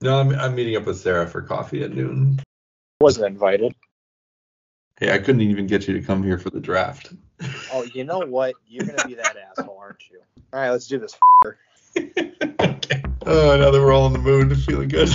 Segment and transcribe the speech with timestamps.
[0.00, 2.40] No, I'm, I'm meeting up with Sarah for coffee at noon.
[3.00, 3.74] Wasn't invited.
[5.00, 7.12] Hey, I couldn't even get you to come here for the draft.
[7.72, 8.56] Oh, you know what?
[8.66, 10.18] You're gonna be that asshole, aren't you?
[10.52, 11.16] All right, let's do this.
[11.96, 13.02] okay.
[13.26, 15.08] Oh, now that we're all in the mood, feeling good.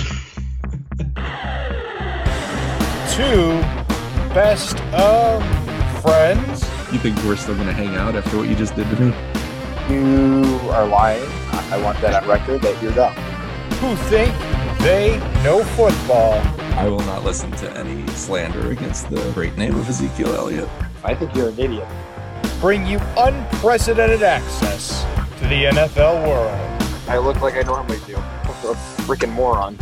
[3.10, 3.60] Two
[4.32, 5.42] best of
[6.00, 6.62] friends.
[6.92, 9.12] You think we're still going to hang out after what you just did to me?
[9.90, 11.28] You are lying.
[11.72, 13.14] I want that on record that you're dumb.
[13.80, 14.32] Who think
[14.84, 16.34] they know football.
[16.76, 20.68] I will not listen to any slander against the great name of Ezekiel Elliott.
[21.02, 21.88] I think you're an idiot.
[22.60, 25.02] Bring you unprecedented access
[25.38, 26.82] to the NFL world.
[27.08, 28.14] I look like I normally do.
[28.16, 28.74] I'm a
[29.06, 29.78] freaking moron.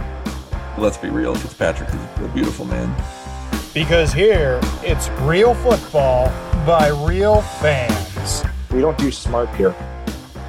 [0.78, 2.94] Let's be real, Fitzpatrick is a beautiful man.
[3.74, 6.28] Because here, it's real football
[6.64, 8.44] by real fans.
[8.70, 9.74] We don't do smart here.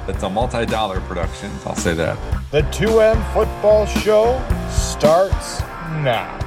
[0.06, 2.18] It's a multi-dollar production, I'll say that.
[2.50, 5.60] The 2M Football Show starts
[6.02, 6.38] now.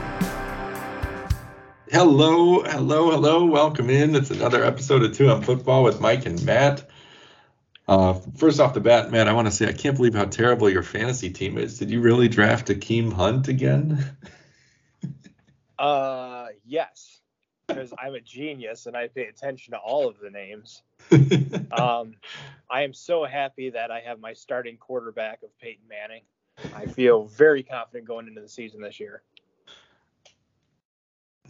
[1.89, 3.45] Hello, hello, hello.
[3.45, 4.15] Welcome in.
[4.15, 6.87] It's another episode of 2M Football with Mike and Matt.
[7.87, 10.69] Uh, first off the bat, Matt, I want to say I can't believe how terrible
[10.69, 11.79] your fantasy team is.
[11.79, 14.17] Did you really draft Akeem Hunt again?
[15.79, 17.19] Uh, yes,
[17.67, 20.81] because I'm a genius and I pay attention to all of the names.
[21.71, 22.15] Um,
[22.69, 26.23] I am so happy that I have my starting quarterback of Peyton Manning.
[26.75, 29.21] I feel very confident going into the season this year.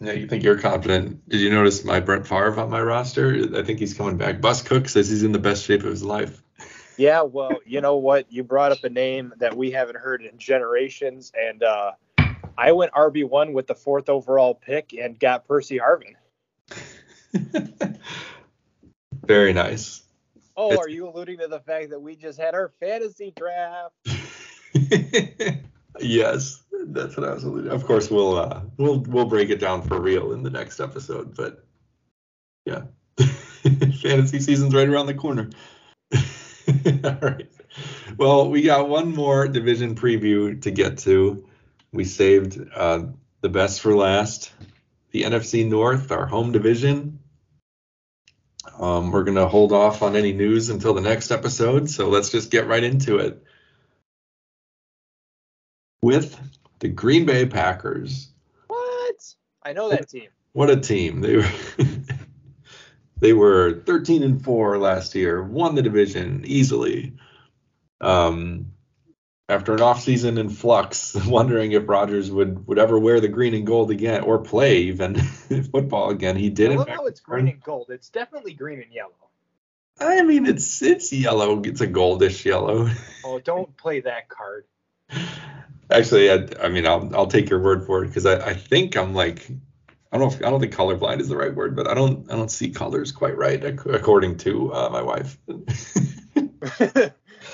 [0.00, 1.28] yeah, you think you're confident.
[1.28, 3.56] Did you notice my Brett Favre on my roster?
[3.56, 4.40] I think he's coming back.
[4.40, 6.42] Bus Cook says he's in the best shape of his life.
[6.96, 8.30] Yeah, well, you know what?
[8.30, 11.92] You brought up a name that we haven't heard in generations, and uh,
[12.56, 16.16] I went RB one with the fourth overall pick and got Percy Harvin.
[19.28, 20.02] Very nice.
[20.56, 23.94] Oh, It's- are you alluding to the fact that we just had our fantasy draft?
[26.00, 27.70] yes, that's what I was alluding.
[27.70, 31.36] Of course, we'll uh, we'll we'll break it down for real in the next episode.
[31.36, 31.64] But
[32.64, 32.84] yeah,
[34.02, 35.50] fantasy season's right around the corner.
[36.14, 37.48] All right.
[38.16, 41.46] Well, we got one more division preview to get to.
[41.92, 43.04] We saved uh,
[43.42, 44.52] the best for last.
[45.10, 47.17] The NFC North, our home division.
[48.78, 51.90] Um, we're gonna hold off on any news until the next episode.
[51.90, 53.42] So let's just get right into it
[56.00, 56.38] with
[56.78, 58.30] the Green Bay Packers.
[58.68, 59.34] What?
[59.64, 60.28] I know that team.
[60.52, 61.20] What a team.
[61.20, 61.50] They were
[63.20, 67.14] they were 13 and 4 last year, won the division easily.
[68.00, 68.72] Um
[69.48, 73.66] after an offseason in flux, wondering if Rodgers would, would ever wear the green and
[73.66, 75.16] gold again or play even
[75.72, 76.36] football again.
[76.36, 76.72] He did.
[76.72, 77.88] I love how it's green and gold.
[77.90, 79.12] It's definitely green and yellow.
[80.00, 81.60] I mean, it's it's yellow.
[81.62, 82.88] It's a goldish yellow.
[83.24, 84.64] Oh, don't play that card.
[85.90, 88.96] Actually, I, I mean, I'll I'll take your word for it because I, I think
[88.96, 89.50] I'm like
[90.10, 92.30] I don't know if, I don't think colorblind is the right word, but I don't
[92.32, 95.36] I don't see colors quite right according to uh, my wife.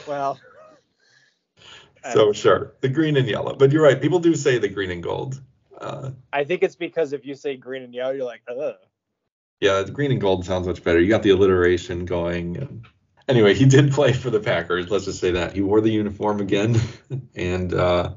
[0.07, 0.39] well,
[2.13, 3.55] so sure, the green and yellow.
[3.55, 4.01] But you're right.
[4.01, 5.41] People do say the green and gold.
[5.79, 8.77] Uh, I think it's because if you say green and yellow, you're like, ugh.
[9.61, 11.01] yeah, the green and gold sounds much better.
[11.01, 12.85] You got the alliteration going.
[13.27, 14.91] Anyway, he did play for the Packers.
[14.91, 16.79] Let's just say that he wore the uniform again,
[17.35, 18.15] and uh,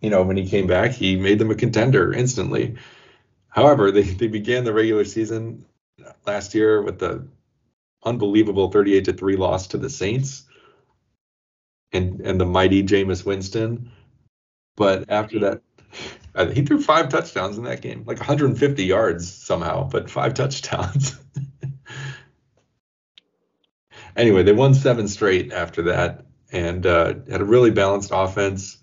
[0.00, 2.76] you know when he came back, he made them a contender instantly.
[3.48, 5.64] However, they, they began the regular season
[6.26, 7.26] last year with the
[8.04, 10.43] unbelievable 38 to 3 loss to the Saints
[11.94, 13.90] and and the mighty Jameis Winston.
[14.76, 15.62] But after that,
[16.52, 21.16] he threw five touchdowns in that game, like 150 yards somehow, but five touchdowns.
[24.16, 28.78] anyway, they won seven straight after that and uh, had a really balanced offense,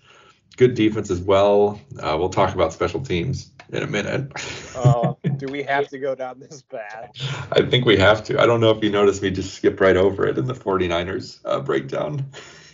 [0.56, 1.80] good defense as well.
[1.98, 4.30] Uh, we'll talk about special teams in a minute.
[4.76, 7.10] Oh, do we have to go down this path?
[7.50, 8.40] I think we have to.
[8.40, 11.40] I don't know if you noticed me just skip right over it in the 49ers
[11.44, 12.26] uh, breakdown.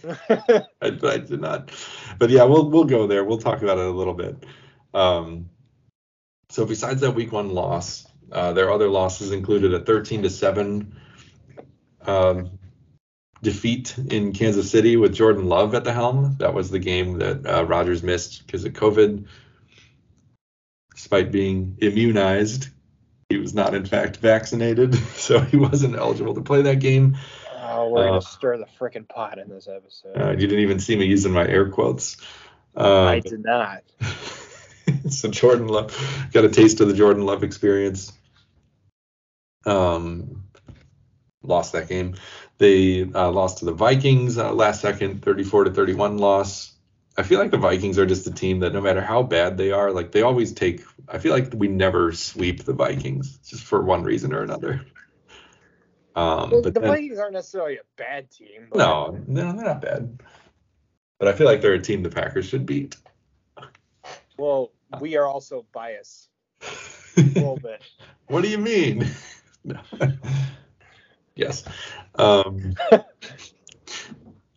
[0.28, 1.70] I, I did not.
[2.18, 3.24] But yeah, we'll we'll go there.
[3.24, 4.44] We'll talk about it a little bit.
[4.94, 5.50] Um,
[6.50, 10.96] so besides that week one loss, uh, their other losses included a 13 to seven
[12.02, 12.58] um,
[13.42, 16.36] defeat in Kansas City with Jordan Love at the helm.
[16.38, 19.26] That was the game that uh, Rodgers missed because of COVID.
[20.94, 22.68] Despite being immunized,
[23.28, 27.16] he was not in fact vaccinated, so he wasn't eligible to play that game.
[27.70, 30.16] Oh, we're Uh, gonna stir the freaking pot in this episode.
[30.16, 32.16] Uh, you didn't even see me using my air quotes.
[32.76, 33.82] Uh, I did not.
[35.10, 35.94] so Jordan Love
[36.32, 38.12] got a taste of the Jordan Love experience.
[39.66, 40.44] Um,
[41.42, 42.14] lost that game.
[42.58, 46.72] They uh, lost to the Vikings uh, last second, 34 to 31 loss.
[47.16, 49.72] I feel like the Vikings are just a team that no matter how bad they
[49.72, 50.82] are, like they always take.
[51.08, 54.82] I feel like we never sweep the Vikings just for one reason or another.
[56.16, 58.68] Um, Well, but the then, Vikings aren't necessarily a bad team.
[58.74, 60.20] no, no, they're not bad.
[61.18, 62.96] But I feel like they're a team the Packers should beat.
[64.36, 64.70] Well,
[65.00, 66.28] we are also biased
[66.62, 67.82] a little bit.
[68.28, 69.06] what do you mean?
[71.34, 71.62] Yes.
[72.16, 72.74] Um,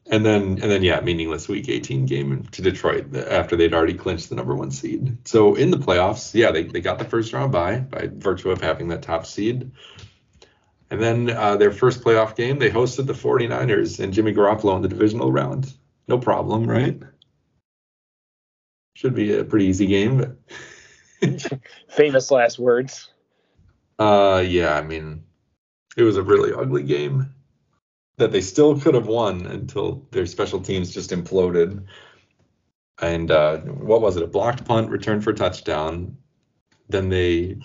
[0.08, 4.30] and then and then yeah, meaningless Week 18 game to Detroit after they'd already clinched
[4.30, 5.16] the number one seed.
[5.28, 8.62] So in the playoffs, yeah, they, they got the first round bye by virtue of
[8.62, 9.70] having that top seed.
[10.92, 14.82] And then uh, their first playoff game, they hosted the 49ers and Jimmy Garoppolo in
[14.82, 15.74] the divisional round.
[16.10, 17.02] No problem, right?
[18.96, 20.38] Should be a pretty easy game.
[21.90, 23.10] Famous last words.
[24.00, 25.24] Uh, yeah, I mean,
[25.96, 27.34] it was a really ugly game
[28.18, 31.86] that they still could have won until their special teams just imploded.
[33.02, 34.24] And uh, what was it?
[34.24, 36.18] A blocked punt, return for touchdown.
[36.90, 37.58] Then they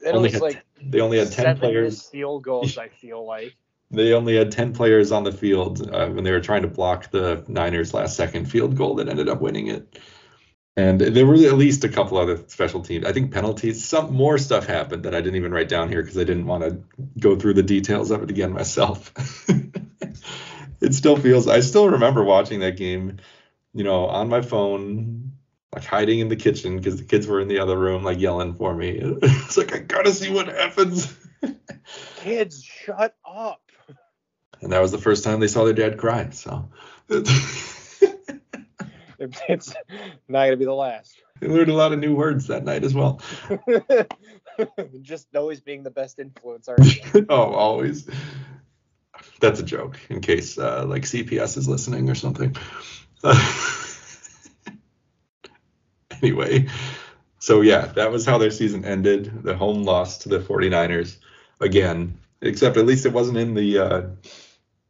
[0.00, 2.02] It Only was like they only had ten players.
[2.02, 2.78] field goals.
[2.78, 3.54] I feel like.
[3.90, 7.10] They only had ten players on the field uh, when they were trying to block
[7.10, 9.98] the Niners' last second field goal that ended up winning it.
[10.76, 13.06] And there were at least a couple other special teams.
[13.06, 13.84] I think penalties.
[13.84, 16.64] Some more stuff happened that I didn't even write down here because I didn't want
[16.64, 16.82] to
[17.20, 19.12] go through the details of it again myself.
[20.80, 21.46] it still feels.
[21.46, 23.18] I still remember watching that game,
[23.72, 25.33] you know, on my phone,
[25.74, 28.54] like hiding in the kitchen because the kids were in the other room, like yelling
[28.54, 29.00] for me.
[29.22, 31.12] It's like I gotta see what happens.
[32.16, 33.60] Kids, shut up.
[34.60, 36.30] and that was the first time they saw their dad cry.
[36.30, 36.70] So.
[39.48, 39.74] It's
[40.28, 41.14] not gonna be the last.
[41.40, 43.22] I learned a lot of new words that night as well.
[45.00, 47.26] Just always being the best influence, aren't you?
[47.30, 48.06] oh, always.
[49.40, 52.54] That's a joke in case uh, like CPS is listening or something.
[56.24, 56.66] Anyway,
[57.38, 59.42] so yeah, that was how their season ended.
[59.42, 61.18] The home loss to the 49ers
[61.60, 64.02] again, except at least it wasn't in the uh,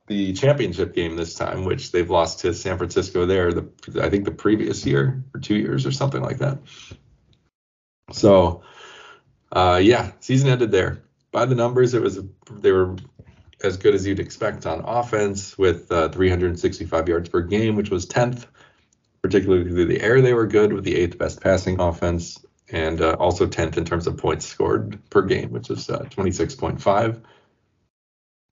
[0.06, 3.52] the championship game this time, which they've lost to San Francisco there.
[3.52, 3.69] The
[4.00, 6.58] I think the previous year or two years or something like that.
[8.12, 8.62] So,
[9.50, 11.02] uh, yeah, season ended there.
[11.32, 12.20] By the numbers, it was
[12.50, 12.94] they were
[13.64, 18.06] as good as you'd expect on offense with uh, 365 yards per game, which was
[18.06, 18.46] 10th.
[19.24, 23.16] Particularly through the air, they were good with the eighth best passing offense and uh,
[23.18, 27.22] also 10th in terms of points scored per game, which is uh, 26.5.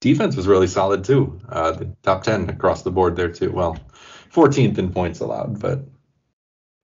[0.00, 1.38] Defense was really solid too.
[1.46, 3.52] Uh, the top 10 across the board there too.
[3.52, 3.76] Well,
[4.32, 5.84] 14th in points allowed, but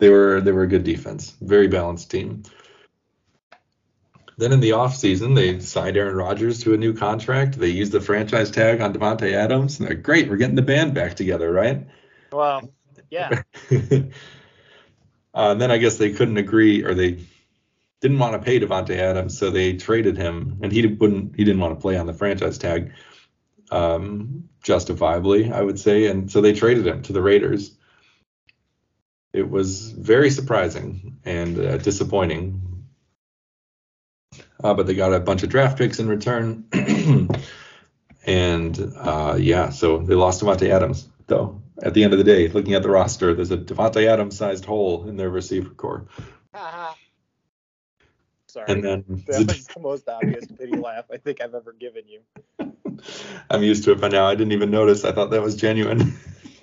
[0.00, 2.42] they were they were a good defense, very balanced team.
[4.36, 7.58] Then in the offseason, they signed Aaron Rodgers to a new contract.
[7.58, 9.80] They used the franchise tag on Davante Adams.
[9.80, 10.28] And they're great.
[10.28, 11.86] We're getting the band back together, right?
[12.30, 12.70] Well,
[13.10, 13.42] yeah.
[13.70, 14.02] uh,
[15.34, 17.18] and then I guess they couldn't agree, or they
[18.00, 21.36] didn't want to pay Davante Adams, so they traded him, and he wouldn't.
[21.36, 22.92] He didn't want to play on the franchise tag,
[23.70, 27.76] um, justifiably, I would say, and so they traded him to the Raiders.
[29.32, 32.86] It was very surprising and uh, disappointing,
[34.62, 36.64] uh, but they got a bunch of draft picks in return,
[38.26, 42.48] and uh, yeah, so they lost Davante Adams though at the end of the day,
[42.48, 46.06] looking at the roster, there's a Davante Adams sized hole in their receiver corps.
[48.48, 48.72] Sorry.
[48.72, 52.20] And then that was the most obvious pity laugh I think I've ever given you.
[53.50, 54.26] I'm used to it by now.
[54.26, 55.04] I didn't even notice.
[55.04, 56.18] I thought that was genuine.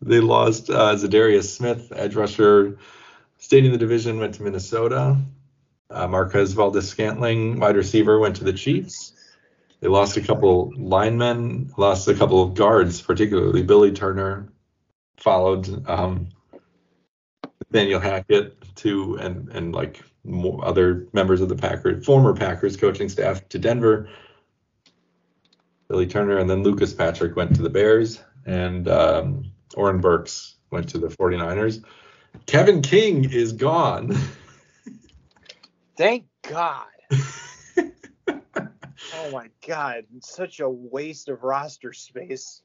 [0.00, 2.78] they lost uh, Za'Darius Smith, edge rusher,
[3.38, 5.18] stayed in the division, went to Minnesota.
[5.90, 9.13] Uh, Marquez Valdes-Scantling, wide receiver, went to the Chiefs.
[9.84, 14.48] They lost a couple linemen, lost a couple of guards, particularly Billy Turner,
[15.18, 16.30] followed um,
[17.70, 23.10] Daniel Hackett to and and like more other members of the Packers, former Packers coaching
[23.10, 24.08] staff to Denver.
[25.90, 30.88] Billy Turner and then Lucas Patrick went to the Bears and um, Oren Burks went
[30.88, 31.84] to the 49ers.
[32.46, 34.16] Kevin King is gone.
[35.98, 36.86] Thank God.
[39.14, 40.04] oh my God.
[40.20, 42.62] Such a waste of roster space.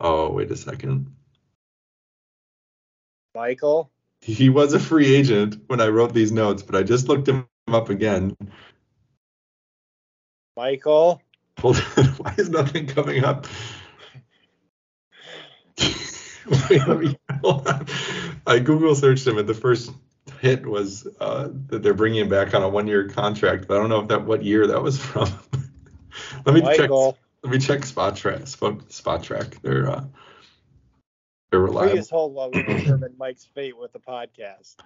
[0.00, 1.14] oh, wait a second.
[3.34, 3.90] Michael.
[4.20, 7.46] He was a free agent when I wrote these notes, but I just looked him
[7.68, 8.36] up again.
[10.56, 11.22] Michael.
[11.60, 12.04] Hold on.
[12.18, 13.46] Why is nothing coming up?
[16.70, 17.86] Wait, me- hold on.
[18.46, 19.90] I Google searched him, and the first
[20.40, 23.66] hit was uh, that they're bringing him back on a one-year contract.
[23.66, 25.28] But I don't know if that what year that was from.
[26.44, 26.90] Let me check.
[26.90, 28.46] Let me check Spotrac.
[28.46, 29.60] Spot, Spotrac.
[29.62, 30.04] They're uh,
[31.50, 31.94] They're reliable.
[31.94, 34.76] Please hold while we determine Mike's fate with the podcast.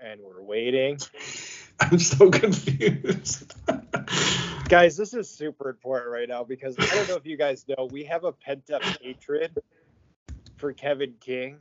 [0.00, 0.98] And we're waiting.
[1.80, 3.54] I'm so confused.
[4.68, 7.88] Guys, this is super important right now because I don't know if you guys know,
[7.90, 9.56] we have a pent up hatred
[10.56, 11.58] for Kevin King.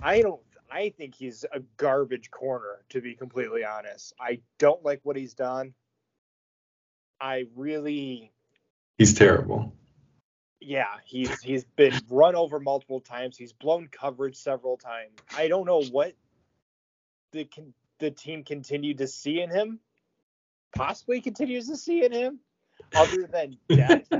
[0.00, 4.14] I don't I think he's a garbage corner, to be completely honest.
[4.20, 5.74] I don't like what he's done.
[7.20, 8.32] I really
[8.98, 9.74] He's terrible.
[10.60, 13.36] yeah, he's he's been run over multiple times.
[13.36, 15.12] He's blown coverage several times.
[15.36, 16.14] I don't know what
[17.32, 17.48] the
[17.98, 19.80] the team continued to see in him,
[20.74, 22.40] possibly continues to see in him,
[22.94, 24.10] other than depth.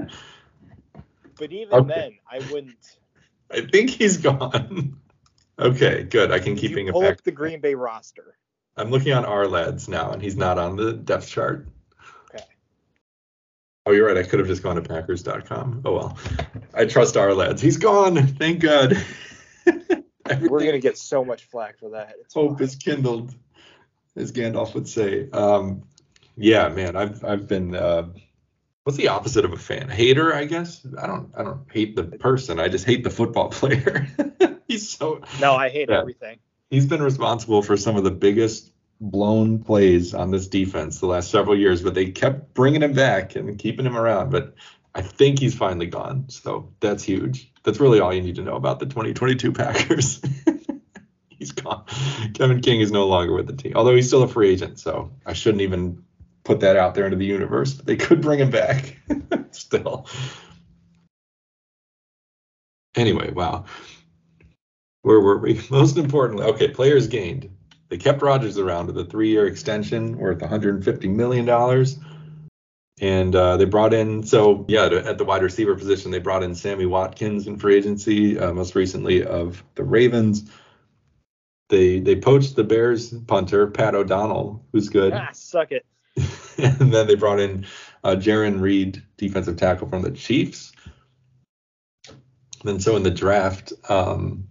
[1.39, 1.95] but even Okay.
[1.95, 2.99] then, I wouldn't.
[3.51, 5.01] I think he's gone.
[5.59, 6.33] Okay, good.
[6.33, 7.13] I can keep being You a pull Packer.
[7.15, 8.37] up the Green Bay roster.
[8.77, 11.67] I'm looking on Ourlads now, and he's not on the depth chart.
[13.87, 14.17] Oh, you're right.
[14.17, 15.83] I could have just gone to Packers.com.
[15.85, 16.19] Oh well.
[16.75, 17.61] I trust Ourlads.
[17.61, 18.27] He's gone.
[18.27, 18.97] Thank God.
[20.41, 22.15] We're gonna get so much flack for that.
[22.21, 22.65] It's hope fine.
[22.65, 23.35] is kindled,
[24.17, 25.31] as Gandalf would say.
[25.31, 25.85] Um,
[26.37, 26.97] yeah, man.
[26.97, 27.77] I've I've been.
[27.77, 28.09] Uh,
[28.83, 29.89] what's the opposite of a fan?
[29.89, 30.85] Hater, I guess.
[31.01, 31.31] I don't.
[31.37, 32.59] I don't hate the person.
[32.59, 34.09] I just hate the football player.
[34.67, 35.21] he's so.
[35.41, 36.01] No, I hate Yeah.
[36.01, 36.39] everything.
[36.71, 41.31] He's been responsible for some of the biggest blown plays on this defense the last
[41.31, 44.31] several years, but they kept bringing him back and keeping him around.
[44.31, 44.55] But
[44.95, 47.53] I think he's finally gone, so that's huge.
[47.63, 50.23] That's really all you need to know about the 2022 Packers.
[51.29, 51.85] he's gone.
[52.35, 55.13] Kevin King is no longer with the team, although he's still a free agent, so
[55.25, 56.05] I shouldn't even
[56.45, 57.75] put that out there into the universe.
[57.75, 58.97] But they could bring him back
[59.51, 60.07] still.
[62.95, 63.67] Anyway, wow.
[65.03, 65.61] Where were we?
[65.71, 67.56] Most importantly, okay, players gained.
[67.89, 71.99] They kept Rodgers around with a three-year extension worth 150 million dollars,
[73.01, 74.23] and uh, they brought in.
[74.25, 77.77] So yeah, to- at the wide receiver position, they brought in Sammy Watkins in free
[77.77, 80.51] agency, uh, most recently of the Ravens.
[81.69, 85.85] They they poached the Bears punter Pat O'Donnell, who's good, Ah, suck it.
[86.59, 87.67] and then they brought in
[88.03, 90.73] uh, Jarran Reed, defensive tackle from the Chiefs.
[92.65, 94.49] Then so in the draft, um,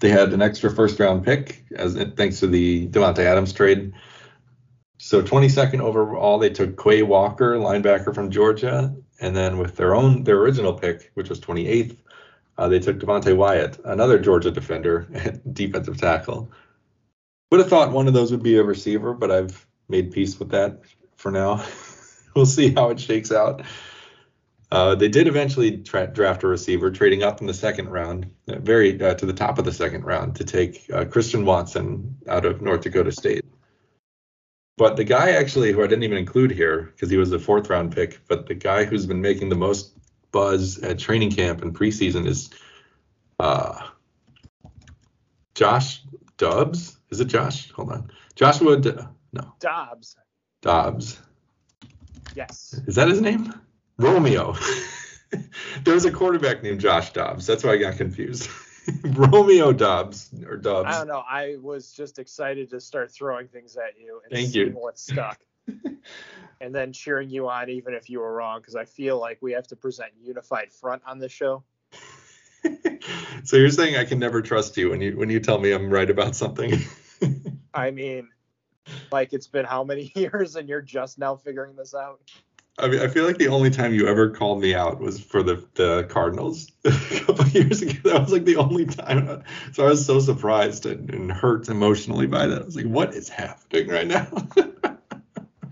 [0.00, 3.92] they had an extra first round pick as thanks to the Davante Adams trade.
[4.98, 10.24] So 22nd overall, they took Quay Walker, linebacker from Georgia, and then with their own
[10.24, 11.96] their original pick, which was 28th,
[12.58, 15.06] uh, they took Devonte Wyatt, another Georgia defender,
[15.52, 16.50] defensive tackle.
[17.50, 20.50] Would have thought one of those would be a receiver, but I've made peace with
[20.50, 20.80] that
[21.16, 21.64] for now.
[22.34, 23.62] we'll see how it shakes out.
[24.72, 28.58] Uh, they did eventually tra- draft a receiver, trading up in the second round, uh,
[28.58, 32.44] very uh, to the top of the second round, to take uh, Christian Watson out
[32.44, 33.44] of North Dakota State.
[34.76, 37.70] But the guy actually, who I didn't even include here because he was a fourth
[37.70, 39.92] round pick, but the guy who's been making the most
[40.32, 42.50] buzz at training camp and preseason is
[43.38, 43.88] uh,
[45.54, 46.02] Josh
[46.36, 46.98] Dobbs.
[47.10, 47.70] Is it Josh?
[47.70, 48.10] Hold on.
[48.34, 48.92] Joshua, D-
[49.32, 50.16] no, Dobbs.
[50.60, 51.20] Dobbs.
[52.34, 52.78] Yes.
[52.86, 53.54] Is that his name?
[53.98, 54.54] Romeo.
[55.84, 57.46] there was a quarterback named Josh Dobbs.
[57.46, 58.48] That's why I got confused.
[59.04, 60.88] Romeo Doubs or Dobbs.
[60.88, 61.22] I don't know.
[61.28, 64.72] I was just excited to start throwing things at you and Thank seeing you.
[64.74, 65.40] what stuck.
[66.60, 69.52] and then cheering you on even if you were wrong because I feel like we
[69.52, 71.64] have to present unified front on this show.
[73.44, 75.90] so you're saying I can never trust you when you when you tell me I'm
[75.90, 76.80] right about something.
[77.74, 78.28] I mean,
[79.10, 82.20] like it's been how many years and you're just now figuring this out?
[82.78, 85.42] I mean, I feel like the only time you ever called me out was for
[85.42, 86.90] the the Cardinals a
[87.20, 88.10] couple of years ago.
[88.10, 89.42] That was like the only time.
[89.72, 92.62] So I was so surprised and, and hurt emotionally by that.
[92.62, 94.28] I was like, what is happening right now?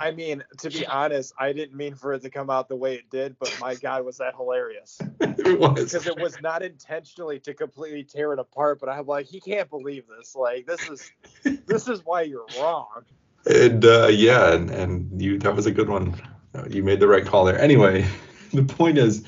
[0.00, 2.94] I mean, to be honest, I didn't mean for it to come out the way
[2.94, 4.98] it did, but my God, was that hilarious.
[5.20, 9.26] it was Because it was not intentionally to completely tear it apart, but I'm like,
[9.26, 10.34] he can't believe this.
[10.34, 11.12] Like, this is
[11.66, 13.04] this is why you're wrong.
[13.46, 16.20] And uh, yeah, and, and you that was a good one.
[16.68, 17.58] You made the right call there.
[17.58, 18.06] Anyway,
[18.52, 19.24] the point is,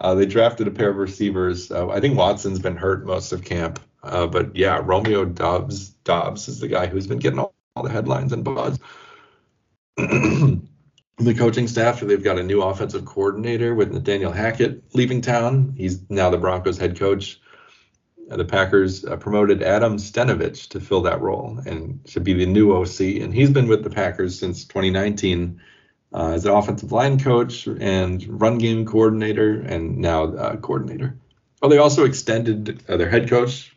[0.00, 1.70] uh, they drafted a pair of receivers.
[1.70, 6.48] Uh, I think Watson's been hurt most of camp, uh, but yeah, Romeo Doubs Dobbs
[6.48, 8.78] is the guy who's been getting all, all the headlines and buzz.
[9.96, 15.74] the coaching staff, they've got a new offensive coordinator with Nathaniel Hackett leaving town.
[15.76, 17.40] He's now the Broncos head coach.
[18.30, 22.44] Uh, the Packers uh, promoted Adam Stenavich to fill that role and should be the
[22.44, 23.00] new OC.
[23.22, 25.60] And he's been with the Packers since 2019
[26.16, 31.18] uh, as an offensive line coach and run game coordinator, and now uh, coordinator.
[31.62, 33.76] Oh, they also extended uh, their head coach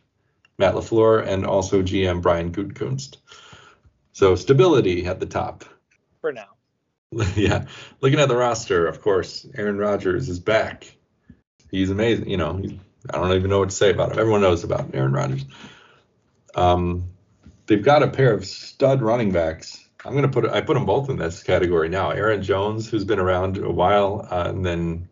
[0.58, 3.17] Matt LaFleur and also GM Brian Gutekunst.
[4.13, 5.65] So stability at the top.
[6.22, 6.48] For now.
[7.36, 7.65] yeah,
[8.01, 10.96] looking at the roster, of course, Aaron Rodgers is back.
[11.72, 12.29] He's amazing.
[12.29, 12.74] You know, he's
[13.10, 14.19] I don't even know what to say about him.
[14.19, 15.46] Everyone knows about Aaron Rodgers.
[16.55, 17.10] Um,
[17.65, 19.78] they've got a pair of stud running backs.
[20.05, 22.11] I'm gonna put I put them both in this category now.
[22.11, 25.09] Aaron Jones, who's been around a while, uh, and then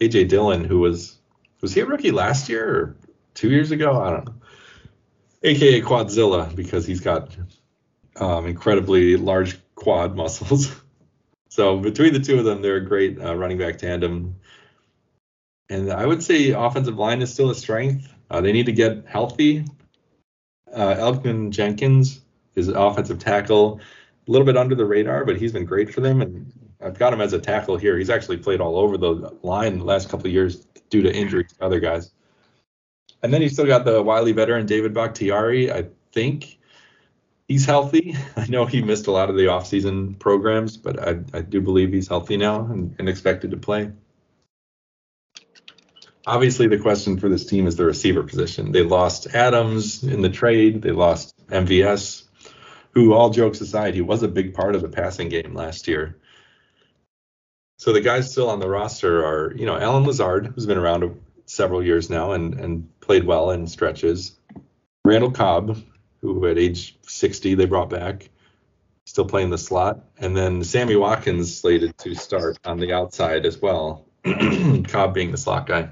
[0.00, 1.16] AJ Dillon, who was
[1.60, 2.96] was he a rookie last year or
[3.34, 4.00] two years ago?
[4.00, 4.34] I don't know.
[5.42, 7.36] AKA Quadzilla because he's got
[8.16, 10.74] um, incredibly large quad muscles.
[11.48, 14.36] so between the two of them, they're a great uh, running back tandem.
[15.68, 18.12] And I would say offensive line is still a strength.
[18.30, 19.64] Uh, they need to get healthy.
[20.72, 22.20] Uh, Elgton Jenkins
[22.54, 23.80] is an offensive tackle,
[24.26, 26.20] a little bit under the radar, but he's been great for them.
[26.20, 27.96] And I've got him as a tackle here.
[27.96, 31.52] He's actually played all over the line the last couple of years due to injuries
[31.52, 32.12] to other guys.
[33.22, 35.72] And then you still got the wily veteran David Bakhtiari.
[35.72, 36.58] I think
[37.48, 38.16] he's healthy.
[38.36, 41.92] I know he missed a lot of the offseason programs, but I, I do believe
[41.92, 43.92] he's healthy now and, and expected to play.
[46.26, 48.72] Obviously, the question for this team is the receiver position.
[48.72, 50.82] They lost Adams in the trade.
[50.82, 52.24] They lost MVS,
[52.96, 56.16] who, all jokes aside, he was a big part of the passing game last year.
[57.76, 61.20] So the guys still on the roster are, you know, Allen Lazard, who's been around
[61.44, 64.38] several years now and, and played well in stretches.
[65.04, 65.76] Randall Cobb,
[66.22, 68.30] who at age 60 they brought back,
[69.04, 70.02] still playing the slot.
[70.16, 74.06] And then Sammy Watkins slated to start on the outside as well.
[74.24, 75.90] Cobb being the slot guy.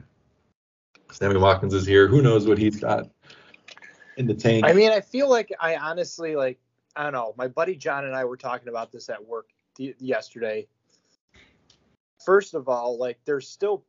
[1.12, 2.08] Sammy Watkins is here.
[2.08, 3.11] Who knows what he's got
[4.16, 4.64] in the tank?
[4.64, 6.58] I mean, I feel like I honestly like
[6.96, 7.34] I don't know.
[7.36, 10.66] My buddy John and I were talking about this at work th- yesterday.
[12.24, 13.84] First of all, like there's still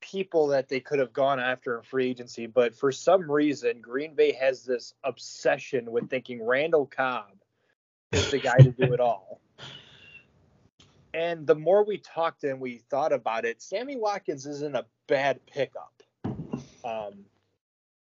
[0.00, 4.14] people that they could have gone after in free agency, but for some reason, Green
[4.14, 7.38] Bay has this obsession with thinking Randall Cobb
[8.10, 9.40] is the guy to do it all.
[11.14, 15.44] And the more we talked and we thought about it, Sammy Watkins isn't a bad
[15.46, 16.02] pickup.
[16.84, 17.26] Um,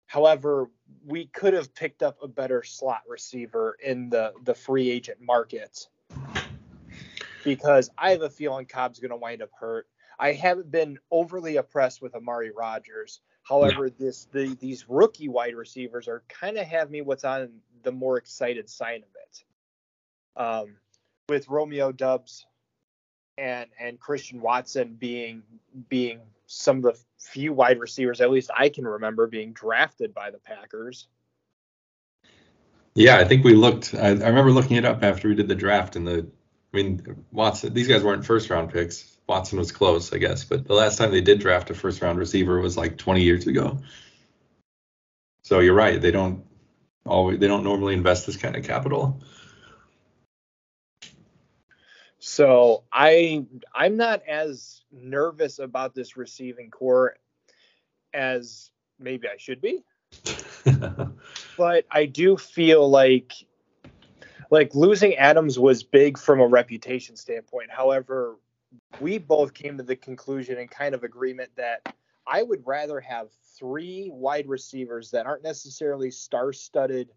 [0.07, 0.69] however,
[1.09, 5.89] we could have picked up a better slot receiver in the the free agent market
[7.45, 9.87] because I have a feeling Cobb's going to wind up hurt.
[10.19, 13.21] I haven't been overly impressed with Amari Rodgers.
[13.43, 17.49] However, this the these rookie wide receivers are kind of have me what's on
[17.83, 19.45] the more excited side of it.
[20.41, 20.77] Um,
[21.31, 22.47] with Romeo Doubs
[23.39, 25.43] and and Christian Watson being
[25.89, 30.31] being some of the few wide receivers, at least I can remember, being drafted by
[30.31, 31.07] the Packers.
[32.95, 33.95] Yeah, I think we looked.
[33.95, 36.27] I, I remember looking it up after we did the draft, and the,
[36.73, 37.73] I mean, Watson.
[37.73, 39.19] These guys weren't first round picks.
[39.29, 42.19] Watson was close, I guess, but the last time they did draft a first round
[42.19, 43.79] receiver was like 20 years ago.
[45.43, 46.01] So you're right.
[46.01, 46.45] They don't
[47.05, 47.39] always.
[47.39, 49.21] They don't normally invest this kind of capital.
[52.19, 57.17] So I I'm not as nervous about this receiving corps
[58.13, 59.85] as maybe I should be.
[61.57, 63.33] but I do feel like
[64.51, 67.71] like losing Adams was big from a reputation standpoint.
[67.71, 68.37] However,
[69.01, 71.95] we both came to the conclusion and kind of agreement that
[72.27, 73.29] I would rather have
[73.59, 77.11] three wide receivers that aren't necessarily star-studded,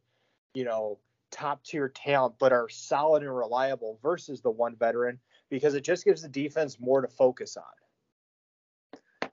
[0.54, 1.00] you know,
[1.32, 6.06] top tier talent, but are solid and reliable versus the one veteran because it just
[6.06, 7.64] gives the defense more to focus on.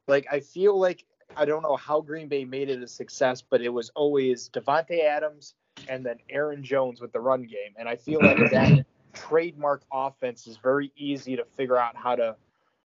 [0.07, 1.05] Like I feel like
[1.37, 5.05] I don't know how Green Bay made it a success, but it was always Davante
[5.05, 5.55] Adams
[5.89, 10.47] and then Aaron Jones with the run game, and I feel like that trademark offense
[10.47, 12.37] is very easy to figure out how to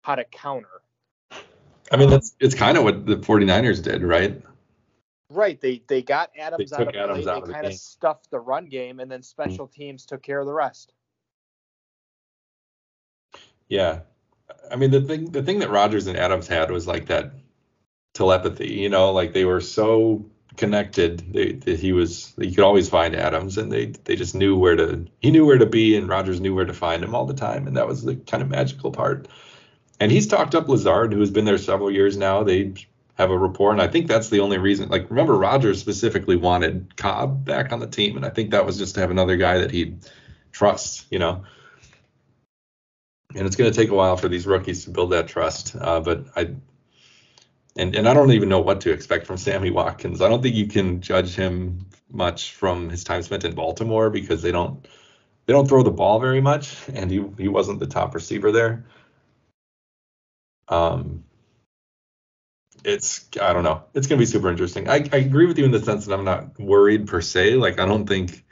[0.02, 0.82] how to counter.
[1.90, 4.40] I mean, that's it's kind of what the 49ers did, right?
[5.30, 5.60] Right.
[5.60, 7.32] They they got Adams They out of Adams play.
[7.32, 7.78] out of They the kind of game.
[7.78, 9.24] stuffed the run game, and then mm.
[9.24, 10.92] special teams took care of the rest.
[13.68, 14.00] Yeah.
[14.70, 17.32] I mean, the thing the thing that Rodgers and Adams had was like that
[18.14, 20.24] telepathy, you know, like they were so
[20.56, 24.56] connected they, that he was he could always find Adams and they they just knew
[24.56, 27.26] where to he knew where to be and Rodgers knew where to find him all
[27.26, 29.28] the time and that was the kind of magical part.
[30.00, 32.42] And he's talked up Lazard, who has been there several years now.
[32.42, 32.74] They
[33.16, 34.88] have a rapport, and I think that's the only reason.
[34.90, 38.78] Like, remember, Rodgers specifically wanted Cobb back on the team, and I think that was
[38.78, 39.96] just to have another guy that he
[40.52, 41.44] trusts, you know.
[43.34, 45.74] And it's going to take a while for these rookies to build that trust.
[45.78, 46.54] Uh, but I,
[47.76, 50.20] and and I don't even know what to expect from Sammy Watkins.
[50.20, 54.42] I don't think you can judge him much from his time spent in Baltimore because
[54.42, 54.86] they don't
[55.46, 58.84] they don't throw the ball very much, and he he wasn't the top receiver there.
[60.68, 61.24] Um,
[62.84, 63.84] it's I don't know.
[63.94, 64.88] It's gonna be super interesting.
[64.88, 67.54] I, I agree with you in the sense that I'm not worried per se.
[67.54, 68.44] Like I don't think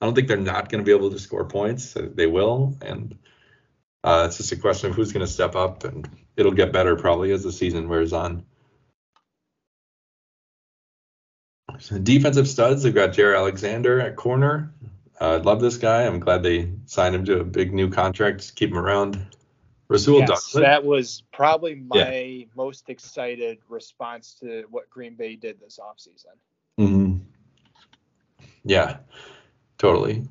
[0.00, 1.94] I don't think they're not gonna be able to score points.
[1.96, 3.18] They will, and
[4.04, 7.32] uh, it's just a question of who's gonna step up, and it'll get better probably
[7.32, 8.44] as the season wears on.
[12.02, 14.72] defensive studs, they've got Jared Alexander at corner.
[15.20, 16.02] I uh, love this guy.
[16.02, 19.24] I'm glad they signed him to a big new contract to keep him around.
[19.92, 20.52] Rasul yes, Douglas.
[20.54, 26.36] that was probably my most excited response to what Green Bay did this offseason.
[26.78, 27.18] hmm
[28.64, 28.98] Yeah,
[29.78, 30.26] totally.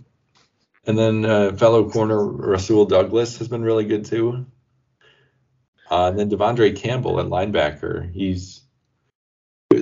[0.86, 4.47] And then uh, fellow corner Rasul Douglas has been really good too.
[5.89, 8.12] Uh, and then De'Vondre Campbell at linebacker.
[8.12, 8.62] He's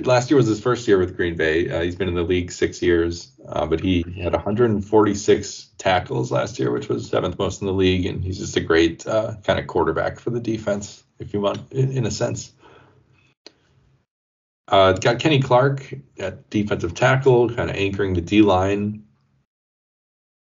[0.06, 1.70] last year was his first year with Green Bay.
[1.70, 6.58] Uh, he's been in the league six years, uh, but he had 146 tackles last
[6.58, 9.58] year, which was seventh most in the league, and he's just a great uh, kind
[9.58, 12.52] of quarterback for the defense, if you want, in, in a sense.
[14.68, 19.04] Uh, got Kenny Clark at defensive tackle, kind of anchoring the D line.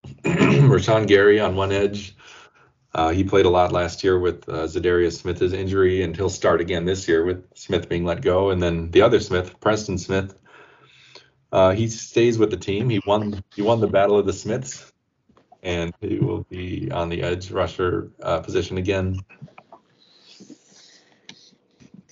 [0.25, 2.15] Rashan Gary on one edge.
[2.93, 6.61] Uh, he played a lot last year with uh, Za'Darius Smith's injury, and he'll start
[6.61, 8.51] again this year with Smith being let go.
[8.51, 10.35] And then the other Smith, Preston Smith,
[11.53, 12.91] uh, he stays with the team.
[12.91, 14.93] He won he won the battle of the Smiths,
[15.63, 19.21] and he will be on the edge rusher uh, position again.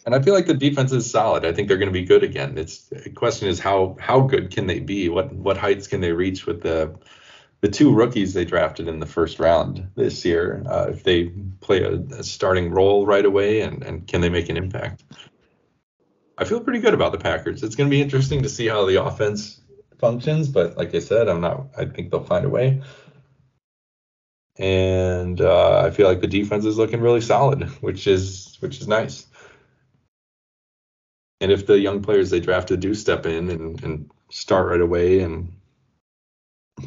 [0.06, 1.44] And I feel like the defense is solid.
[1.44, 2.56] I think they're going to be good again.
[2.56, 5.08] It's the question is how how good can they be?
[5.08, 6.94] What what heights can they reach with the
[7.60, 11.24] the two rookies they drafted in the first round this year, uh, if they
[11.60, 15.02] play a, a, starting role right away and, and can they make an impact?
[16.36, 17.64] I feel pretty good about the Packers.
[17.64, 19.60] It's going to be interesting to see how the offense
[19.98, 21.66] functions, but like I said, I'm not.
[21.76, 22.80] I think they'll find a way.
[24.56, 28.88] And uh, I feel like the defense is looking really solid, which is which is
[28.88, 29.26] nice.
[31.40, 35.20] And if the young players they drafted do step in and, and start right away
[35.20, 35.52] and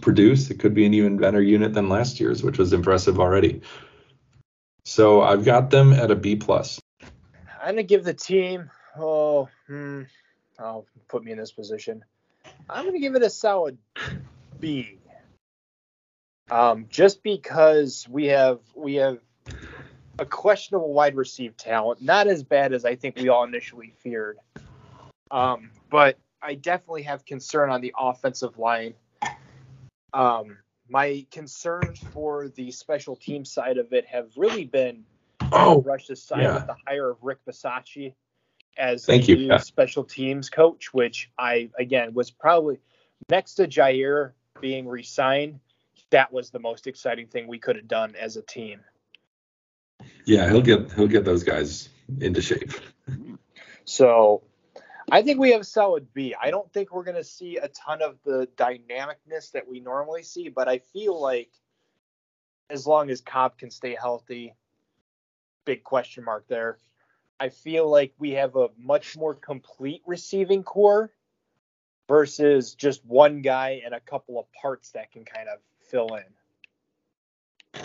[0.02, 3.62] produce, it could be an even better unit than last year's, which was impressive already.
[4.86, 6.80] So I've got them at a B plus.
[7.62, 8.70] I'm gonna give the team.
[8.98, 10.04] Oh, hmm,
[10.58, 12.04] I'll put me in this position.
[12.70, 13.78] I'm gonna give it a solid
[14.60, 14.98] B.
[16.50, 19.20] Um, just because we have we have
[20.20, 24.38] a questionable wide receiver talent, not as bad as I think we all initially feared.
[25.30, 28.94] Um, but I definitely have concern on the offensive line.
[30.14, 30.58] Um,
[30.90, 35.06] my concerns for the special team side of it have really been
[35.52, 36.56] oh, rushed aside yeah.
[36.56, 38.14] with the hire of Rick Bisaccia
[38.78, 39.48] as Thank the you.
[39.48, 39.58] Yeah.
[39.58, 42.80] special teams coach, which I again was probably
[43.30, 45.60] next to Jaire being re-signed.
[46.10, 48.82] That was the most exciting thing we could have done as a team.
[50.26, 52.74] Yeah, he'll get he'll get those guys into shape.
[53.86, 54.44] So
[55.12, 56.34] I think we have solid B.
[56.42, 60.24] I don't think we're going to see a ton of the dynamicness that we normally
[60.24, 61.50] see, but I feel like
[62.70, 64.56] as long as Cobb can stay healthy,
[65.66, 66.78] big question mark there.
[67.42, 71.12] I feel like we have a much more complete receiving corps
[72.08, 77.82] versus just one guy and a couple of parts that can kind of fill in.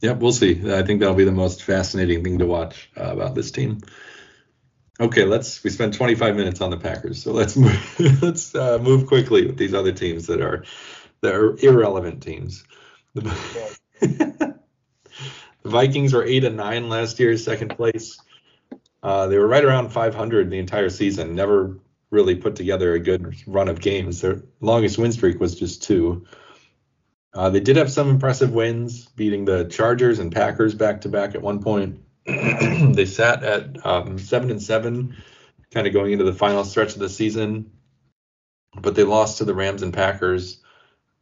[0.00, 0.72] Yep, we'll see.
[0.72, 3.82] I think that'll be the most fascinating thing to watch uh, about this team.
[5.00, 5.62] Okay, let's.
[5.64, 8.22] We spent 25 minutes on the Packers, so let's move.
[8.22, 10.64] let's uh, move quickly with these other teams that are
[11.22, 12.64] that are irrelevant teams.
[13.14, 13.22] The,
[14.00, 14.58] the
[15.64, 18.18] Vikings were eight and nine last year, second place.
[19.02, 21.34] Uh, they were right around 500 the entire season.
[21.34, 21.78] Never
[22.10, 24.20] really put together a good run of games.
[24.20, 26.26] Their longest win streak was just two.
[27.34, 31.34] Uh, they did have some impressive wins, beating the Chargers and Packers back to back
[31.34, 32.00] at one point.
[32.94, 35.16] they sat at um, seven and seven,
[35.70, 37.70] kind of going into the final stretch of the season,
[38.80, 40.62] but they lost to the Rams and Packers,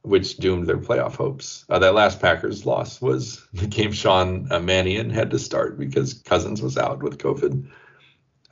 [0.03, 1.65] which doomed their playoff hopes.
[1.69, 6.15] Uh, that last Packers loss was the game Sean uh, Mannion had to start because
[6.15, 7.71] Cousins was out with COVID.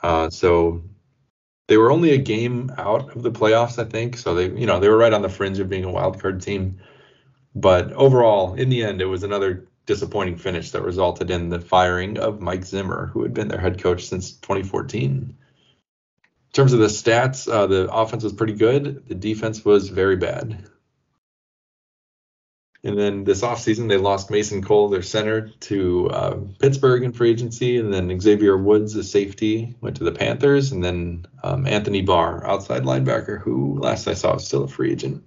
[0.02, 0.82] Uh, so
[1.66, 4.16] they were only a game out of the playoffs, I think.
[4.16, 6.40] So they, you know, they were right on the fringe of being a wild card
[6.40, 6.80] team.
[7.54, 12.18] But overall, in the end, it was another disappointing finish that resulted in the firing
[12.18, 15.02] of Mike Zimmer, who had been their head coach since 2014.
[15.12, 15.36] In
[16.52, 19.08] terms of the stats, uh, the offense was pretty good.
[19.08, 20.68] The defense was very bad.
[22.84, 27.30] And then this offseason, they lost Mason Cole, their center, to uh, Pittsburgh in free
[27.30, 27.78] agency.
[27.78, 30.70] And then Xavier Woods, the safety, went to the Panthers.
[30.70, 34.92] And then um, Anthony Barr, outside linebacker, who last I saw was still a free
[34.92, 35.24] agent.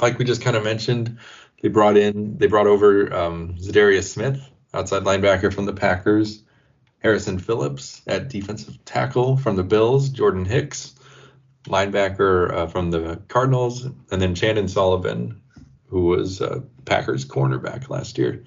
[0.00, 1.18] Like we just kind of mentioned,
[1.62, 6.42] they brought in, they brought over um, Za'Darius Smith, outside linebacker from the Packers,
[6.98, 10.94] Harrison Phillips at defensive tackle from the Bills, Jordan Hicks,
[11.64, 15.40] linebacker uh, from the Cardinals, and then Chandon Sullivan,
[15.86, 18.44] who was uh, Packers cornerback last year.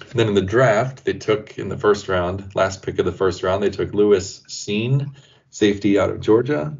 [0.00, 3.12] And then in the draft, they took in the first round, last pick of the
[3.12, 5.14] first round, they took Lewis Cine,
[5.50, 6.76] safety out of Georgia.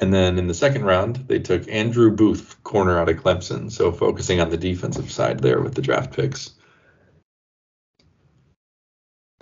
[0.00, 3.70] And then in the second round, they took Andrew Booth, corner out of Clemson.
[3.70, 6.54] So focusing on the defensive side there with the draft picks.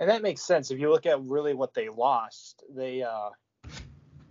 [0.01, 0.69] And that makes sense.
[0.69, 3.29] If you look at really what they lost, they uh,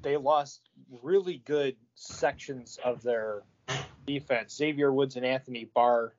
[0.02, 0.60] they lost
[1.02, 3.42] really good sections of their
[4.06, 4.54] defense.
[4.54, 6.14] Xavier Woods and Anthony Barr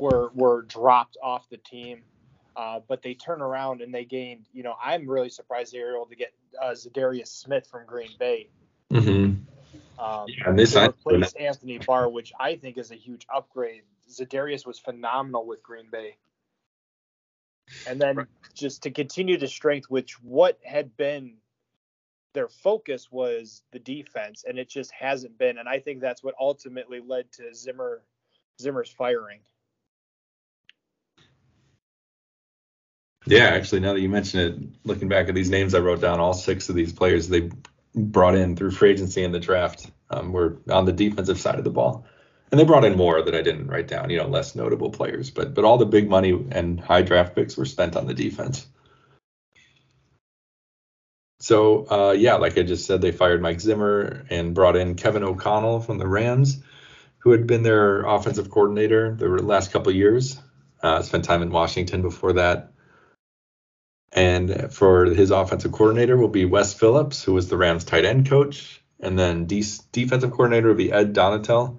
[0.00, 2.02] were were dropped off the team,
[2.56, 4.46] uh, but they turn around and they gained.
[4.52, 8.10] You know, I'm really surprised they were able to get uh, Za'Darius Smith from Green
[8.18, 8.48] Bay.
[8.92, 10.02] Mm-hmm.
[10.02, 13.82] Um, Yeah, and signed replace Anthony Barr, which I think is a huge upgrade.
[14.10, 16.16] Za'Darius was phenomenal with Green Bay.
[17.86, 21.34] And then just to continue to strength, which what had been
[22.34, 25.56] their focus was the defense, and it just hasn't been.
[25.56, 28.02] And I think that's what ultimately led to Zimmer
[28.60, 29.40] Zimmer's firing.
[33.26, 36.20] Yeah, actually, now that you mention it, looking back at these names, I wrote down
[36.20, 37.50] all six of these players they
[37.94, 41.64] brought in through free agency and the draft um, were on the defensive side of
[41.64, 42.06] the ball.
[42.50, 45.30] And they brought in more that I didn't write down, you know, less notable players,
[45.30, 48.66] but but all the big money and high draft picks were spent on the defense.
[51.40, 55.24] So uh, yeah, like I just said, they fired Mike Zimmer and brought in Kevin
[55.24, 56.62] O'Connell from the Rams,
[57.18, 60.38] who had been their offensive coordinator the last couple years.
[60.82, 62.73] Uh, spent time in Washington before that.
[64.14, 68.28] And for his offensive coordinator will be Wes Phillips, who was the Rams tight end
[68.28, 68.80] coach.
[69.00, 71.78] And then de- defensive coordinator will be Ed Donatell,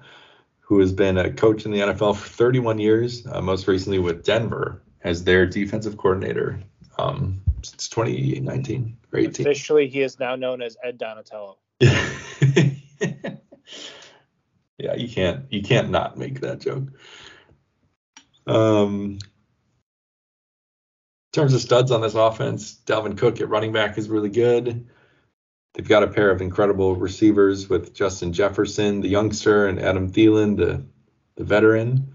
[0.60, 4.26] who has been a coach in the NFL for 31 years, uh, most recently with
[4.26, 6.60] Denver as their defensive coordinator
[6.98, 9.46] um, since 2019 or 18.
[9.46, 11.58] Officially, he is now known as Ed Donatello.
[11.80, 12.78] yeah,
[14.96, 16.84] you can't you can't not make that joke.
[18.48, 19.20] Um,
[21.36, 24.88] in terms of studs on this offense, Dalvin Cook at running back is really good.
[25.74, 30.56] They've got a pair of incredible receivers with Justin Jefferson, the youngster, and Adam Thielen,
[30.56, 30.86] the
[31.36, 32.14] the veteran.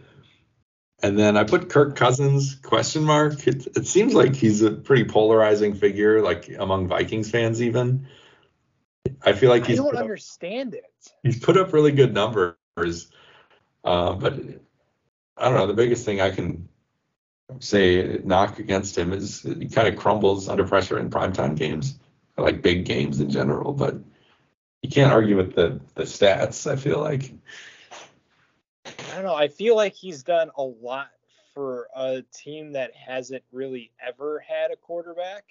[1.02, 3.46] And then I put Kirk Cousins question mark.
[3.46, 8.06] It, it seems like he's a pretty polarizing figure, like among Vikings fans even.
[9.22, 11.12] I feel like I he's don't put up- understand it.
[11.22, 12.56] he's put up really good numbers,
[13.84, 14.32] uh, but
[15.36, 15.66] I don't know.
[15.66, 16.69] The biggest thing I can
[17.58, 21.98] say knock against him is he kind of crumbles under pressure in primetime games,
[22.38, 23.72] I like big games in general.
[23.72, 23.96] But
[24.82, 26.70] you can't argue with the the stats.
[26.70, 27.32] I feel like
[28.86, 29.34] I don't know.
[29.34, 31.10] I feel like he's done a lot
[31.54, 35.44] for a team that hasn't really ever had a quarterback.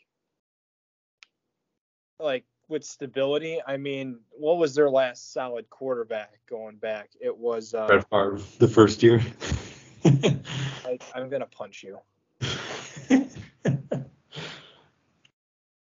[2.20, 7.10] Like with stability, I mean, what was their last solid quarterback going back?
[7.22, 7.74] It was.
[7.74, 9.22] Uh, Brett Favre the first year.
[10.06, 12.00] I, I'm gonna punch you.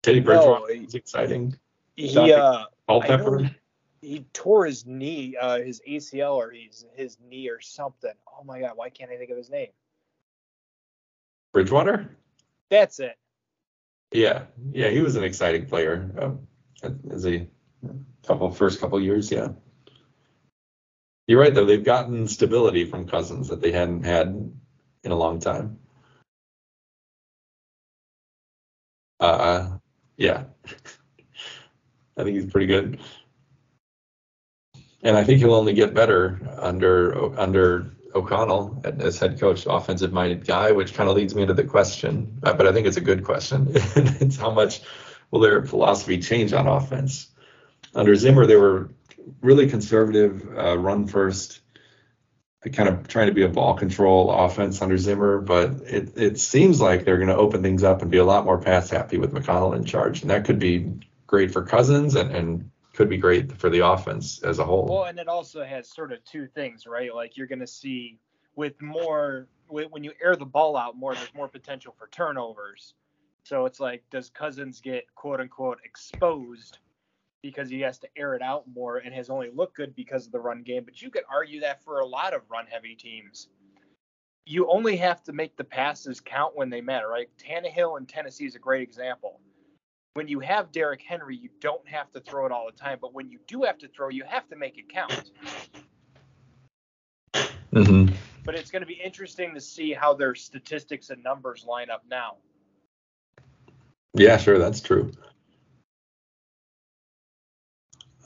[0.01, 1.57] Teddy Bridgewater he- is exciting.
[1.95, 3.51] He uh, Culpepper.
[4.01, 8.13] he tore his knee, uh, his ACL or his his knee or something.
[8.27, 9.69] Oh my god, why can't I think of his name?
[11.51, 12.15] Bridgewater.
[12.69, 13.17] That's it.
[14.11, 16.47] Yeah, yeah, he was an exciting player um,
[17.11, 17.47] as a
[18.25, 19.31] couple first couple years.
[19.31, 19.49] Yeah,
[21.29, 21.65] you're right though.
[21.65, 24.51] They've gotten stability from Cousins that they hadn't had
[25.03, 25.77] in a long time.
[29.19, 29.77] Uh,
[30.17, 30.45] yeah,
[32.17, 32.99] I think he's pretty good,
[35.03, 40.47] and I think he'll only get better under under O'Connell as head coach, offensive minded
[40.47, 43.01] guy, which kind of leads me to the question, uh, but I think it's a
[43.01, 43.67] good question.
[43.75, 44.81] it's how much
[45.29, 47.27] will their philosophy change on offense?
[47.93, 48.89] Under Zimmer, they were
[49.41, 51.61] really conservative, uh, run first,
[52.73, 56.81] kind of trying to be a ball control offense under Zimmer, but it, it seems
[56.81, 59.33] like they're going to open things up and be a lot more pass happy with
[59.33, 60.21] McConnell in charge.
[60.21, 60.91] And that could be
[61.25, 64.87] great for Cousins and, and could be great for the offense as a whole.
[64.89, 67.15] Well, and it also has sort of two things, right?
[67.15, 68.19] Like you're going to see
[68.55, 72.95] with more when you air the ball out more, there's more potential for turnovers.
[73.43, 76.79] So it's like, does Cousins get quote unquote exposed
[77.41, 80.31] because he has to air it out more and has only looked good because of
[80.31, 80.83] the run game?
[80.83, 83.47] But you could argue that for a lot of run heavy teams.
[84.45, 87.29] You only have to make the passes count when they matter, right?
[87.37, 89.39] Tannehill in Tennessee is a great example.
[90.15, 93.13] When you have Derrick Henry, you don't have to throw it all the time, but
[93.13, 95.31] when you do have to throw, you have to make it count.
[97.71, 98.11] Mm-hmm.
[98.43, 102.03] but it's going to be interesting to see how their statistics and numbers line up
[102.09, 102.37] now.
[104.15, 105.11] Yeah, sure, that's true.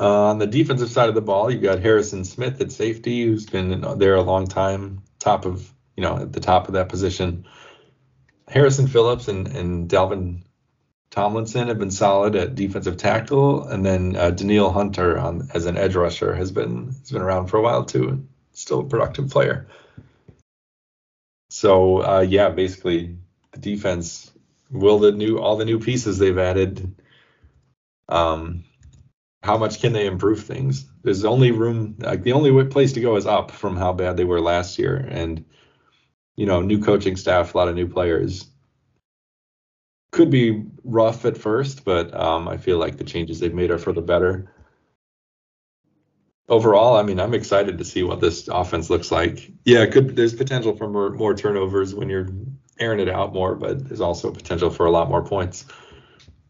[0.03, 3.45] Uh, on the defensive side of the ball, you've got Harrison Smith at safety, who's
[3.45, 7.45] been there a long time, top of you know at the top of that position.
[8.49, 9.89] Harrison Phillips and and
[11.09, 15.77] Tomlinson have been solid at defensive tackle, and then uh, Danielle Hunter on as an
[15.77, 19.29] edge rusher has been has been around for a while too, and still a productive
[19.29, 19.67] player.
[21.49, 23.15] So uh, yeah, basically
[23.53, 24.29] the defense
[24.69, 26.93] will the new all the new pieces they've added.
[28.09, 28.65] Um,
[29.43, 30.85] how much can they improve things?
[31.03, 34.23] There's only room like the only place to go is up from how bad they
[34.23, 35.43] were last year, and
[36.37, 38.47] you know, new coaching staff, a lot of new players.
[40.11, 43.77] Could be rough at first, but um, I feel like the changes they've made are
[43.77, 44.49] for the better.
[46.47, 49.51] Overall, I mean, I'm excited to see what this offense looks like.
[49.65, 52.29] Yeah, could there's potential for more, more turnovers when you're
[52.79, 55.65] airing it out more, but there's also potential for a lot more points.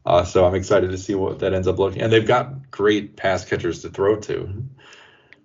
[0.06, 2.02] Uh, so I'm excited to see what that ends up looking.
[2.02, 4.63] And they've got great pass catchers to throw to.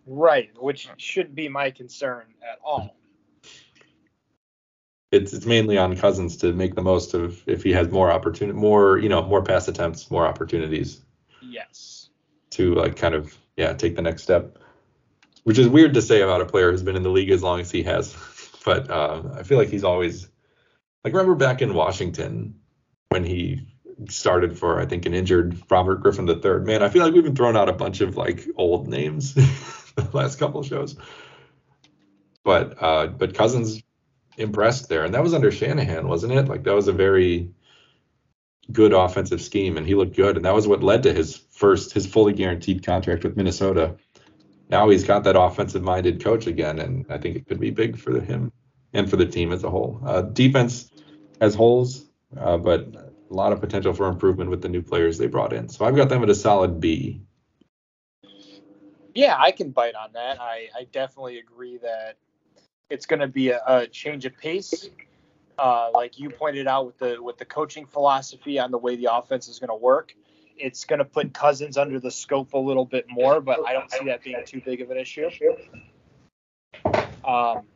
[0.06, 2.96] Right, which should be my concern at all
[5.10, 8.58] it's it's mainly on Cousins to make the most of if he has more opportunity,
[8.58, 11.00] more you know, more pass attempts, more opportunities.
[11.42, 12.10] Yes.
[12.50, 14.58] To like kind of yeah take the next step,
[15.44, 17.60] which is weird to say about a player who's been in the league as long
[17.60, 18.14] as he has,
[18.64, 20.28] but uh, I feel like he's always
[21.04, 22.56] like remember back in Washington
[23.08, 23.66] when he
[24.08, 26.60] started for I think an injured Robert Griffin III.
[26.60, 29.34] Man, I feel like we've been throwing out a bunch of like old names
[29.96, 30.96] the last couple of shows.
[32.44, 33.82] But uh, but Cousins
[34.38, 35.04] impressed there.
[35.04, 36.48] And that was under Shanahan, wasn't it?
[36.48, 37.50] Like that was a very
[38.70, 40.36] good offensive scheme and he looked good.
[40.36, 43.96] And that was what led to his first, his fully guaranteed contract with Minnesota.
[44.70, 46.78] Now he's got that offensive minded coach again.
[46.78, 48.52] And I think it could be big for him
[48.92, 50.00] and for the team as a whole.
[50.04, 50.90] Uh, defense
[51.40, 52.06] has holes,
[52.38, 55.68] uh, but a lot of potential for improvement with the new players they brought in.
[55.68, 57.22] So I've got them at a solid B.
[59.14, 60.40] Yeah, I can bite on that.
[60.40, 62.16] I, I definitely agree that
[62.88, 64.88] it's going to be a, a, change of pace.
[65.58, 69.12] Uh, like you pointed out with the with the coaching philosophy on the way the
[69.12, 70.14] offense is going to work,
[70.56, 73.90] it's going to put Cousins under the scope a little bit more, but I don't
[73.90, 75.28] see that being too big of an issue.
[77.24, 77.66] Um,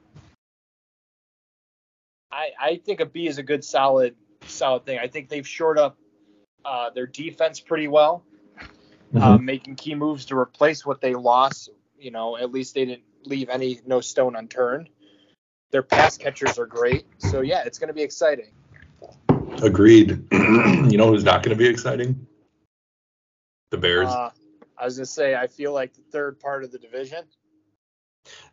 [2.30, 4.14] I I think a B is a good solid
[4.46, 4.98] solid thing.
[4.98, 5.96] I think they've shored up
[6.64, 8.24] uh, their defense pretty well,
[9.12, 9.22] mm-hmm.
[9.22, 11.70] uh, making key moves to replace what they lost.
[11.98, 14.88] You know, at least they didn't leave any no stone unturned.
[15.70, 17.06] Their pass catchers are great.
[17.18, 18.52] So yeah, it's going to be exciting.
[19.62, 20.24] Agreed.
[20.32, 22.26] you know who's not going to be exciting?
[23.70, 24.08] The Bears.
[24.08, 24.30] Uh,
[24.76, 27.24] I was going to say I feel like the third part of the division.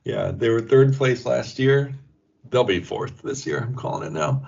[0.04, 1.94] Yeah, they were third place last year.
[2.50, 3.60] They'll be fourth this year.
[3.60, 4.48] I'm calling it now.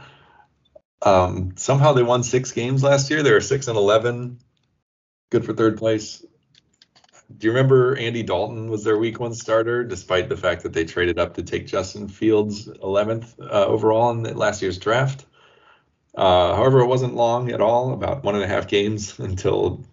[1.03, 3.23] Um, somehow they won six games last year.
[3.23, 4.39] They were six and eleven.
[5.29, 6.23] Good for third place
[7.37, 10.85] do you remember Andy Dalton was their week one starter, despite the fact that they
[10.85, 15.25] traded up to take Justin Fields 11th uh, overall in last year's draft?
[16.15, 19.83] Uh, however, it wasn't long at all, about one and a half games until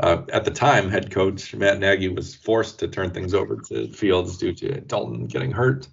[0.00, 3.88] uh, at the time head coach Matt Nagy was forced to turn things over to
[3.88, 5.88] Fields due to Dalton getting hurt.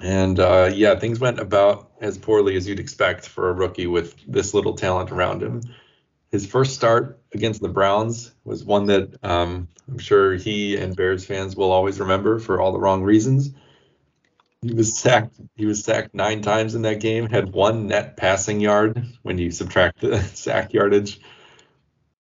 [0.00, 4.16] And uh, yeah, things went about as poorly as you'd expect for a rookie with
[4.26, 5.62] this little talent around him
[6.34, 11.24] his first start against the Browns was one that um, I'm sure he and Bears
[11.24, 13.52] fans will always remember for all the wrong reasons.
[14.60, 15.36] He was sacked.
[15.54, 17.28] He was sacked nine times in that game.
[17.28, 21.20] Had one net passing yard when you subtract the sack yardage.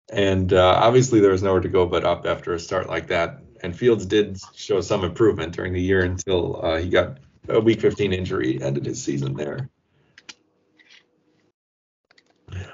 [0.10, 3.42] And uh, obviously there was nowhere to go but up after a start like that.
[3.62, 7.18] And Fields did show some improvement during the year until uh, he got
[7.50, 9.70] a Week 15 injury, ended his season there.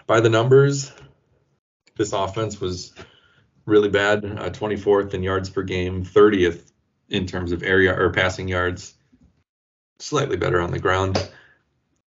[0.07, 0.91] By the numbers,
[1.97, 2.93] this offense was
[3.65, 4.25] really bad.
[4.25, 6.71] Uh, 24th in yards per game, 30th
[7.09, 8.93] in terms of area or passing yards,
[9.99, 11.29] slightly better on the ground,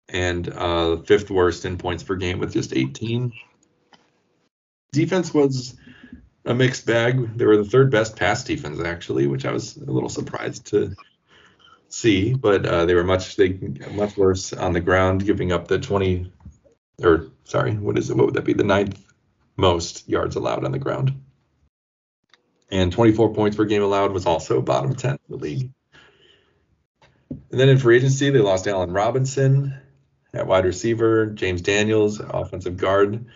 [0.08, 3.32] and uh, fifth worst in points per game with just 18.
[4.92, 5.76] Defense was
[6.44, 7.36] a mixed bag.
[7.36, 10.94] They were the third best pass defense actually, which I was a little surprised to
[11.88, 13.58] see, but uh, they were much they
[13.92, 16.32] much worse on the ground, giving up the 20
[17.02, 18.16] or sorry, what is it?
[18.16, 18.52] What would that be?
[18.52, 19.00] The ninth
[19.56, 21.20] most yards allowed on the ground.
[22.70, 25.70] And 24 points per game allowed was also bottom 10 in the league.
[27.30, 29.74] And then in free agency, they lost Allen Robinson
[30.34, 33.26] at wide receiver, James Daniels, offensive guard,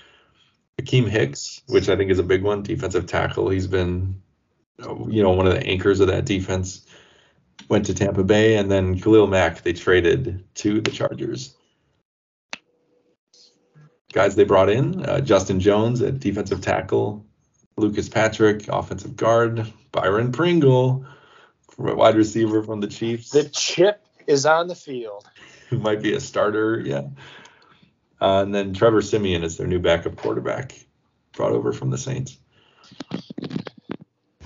[0.80, 3.48] Akiem Hicks, which I think is a big one, defensive tackle.
[3.48, 4.22] He's been,
[4.78, 6.86] you know, one of the anchors of that defense.
[7.68, 11.56] Went to Tampa Bay, and then Khalil Mack they traded to the Chargers
[14.12, 17.26] guys they brought in uh, Justin Jones at defensive tackle,
[17.76, 21.04] Lucas Patrick, offensive guard, Byron Pringle,
[21.78, 23.30] wide receiver from the Chiefs.
[23.30, 25.28] The chip is on the field.
[25.70, 27.08] Who might be a starter, yeah.
[28.20, 30.78] Uh, and then Trevor Siemian is their new backup quarterback,
[31.32, 32.38] brought over from the Saints.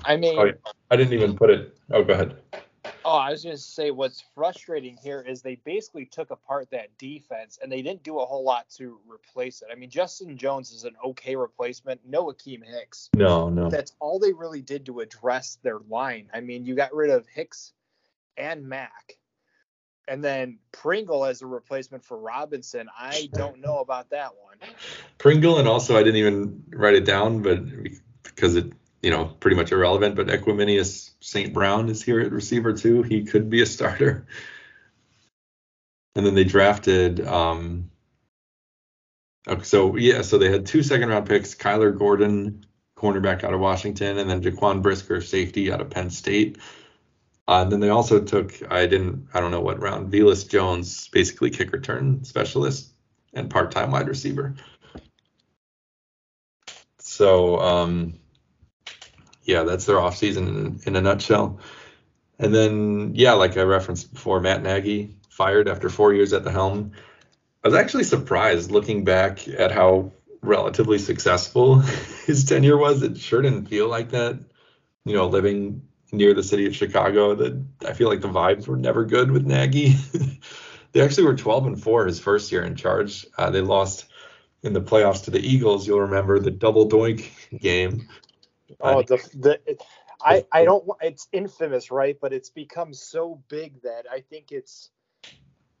[0.03, 0.53] I mean, Oh, yeah.
[0.89, 1.77] I didn't even put it.
[1.91, 2.37] Oh, go ahead.
[3.09, 6.89] Oh, I was going to say what's frustrating here is they basically took apart that
[6.97, 9.69] defense and they didn't do a whole lot to replace it.
[9.71, 12.01] I mean, Justin Jones is an okay replacement.
[12.05, 13.09] No Akiem Hicks.
[13.15, 13.69] No, no.
[13.69, 16.29] That's all they really did to address their line.
[16.33, 17.71] I mean, you got rid of Hicks
[18.35, 19.17] and Mack.
[20.09, 22.89] And then Pringle as a replacement for Robinson.
[22.99, 24.57] I don't know about that one.
[25.17, 27.61] Pringle, and also I didn't even write it down, but
[28.23, 28.73] because it,
[29.07, 30.17] you know, pretty much irrelevant.
[30.17, 31.53] But Equanimeous St.
[31.53, 33.03] Brown is here at receiver too.
[33.03, 34.27] He could be a starter.
[36.13, 37.25] And then they drafted.
[37.25, 37.89] Um,
[39.47, 42.65] okay, so yeah, so they had two second round picks: Kyler Gordon,
[42.97, 46.57] cornerback out of Washington, and then Jaquan Brisker, safety out of Penn State.
[47.47, 51.07] Uh, and then they also took, I didn't, I don't know what round, Velus Jones,
[51.07, 52.91] basically kick return specialist
[53.33, 54.55] and part time wide receiver.
[56.99, 58.19] So, um,
[59.47, 61.59] yeah, that's their offseason in, in a nutshell.
[62.37, 66.51] And then, yeah, like I referenced before, Matt Nagy fired after four years at the
[66.51, 66.91] helm.
[67.63, 71.79] I was actually surprised looking back at how relatively successful
[72.25, 73.01] his tenure was.
[73.01, 74.37] It sure didn't feel like that.
[75.05, 75.81] You know, living
[76.11, 79.45] near the city of Chicago, that I feel like the vibes were never good with
[79.45, 79.95] Nagy.
[80.91, 83.25] they actually were 12 and 4 his first year in charge.
[83.37, 84.05] Uh, they lost
[84.63, 85.87] in the playoffs to the Eagles.
[85.87, 87.29] You'll remember the double doink
[87.61, 88.09] game.
[88.79, 89.59] Oh, the the
[90.21, 92.17] I I don't it's infamous, right?
[92.19, 94.91] But it's become so big that I think it's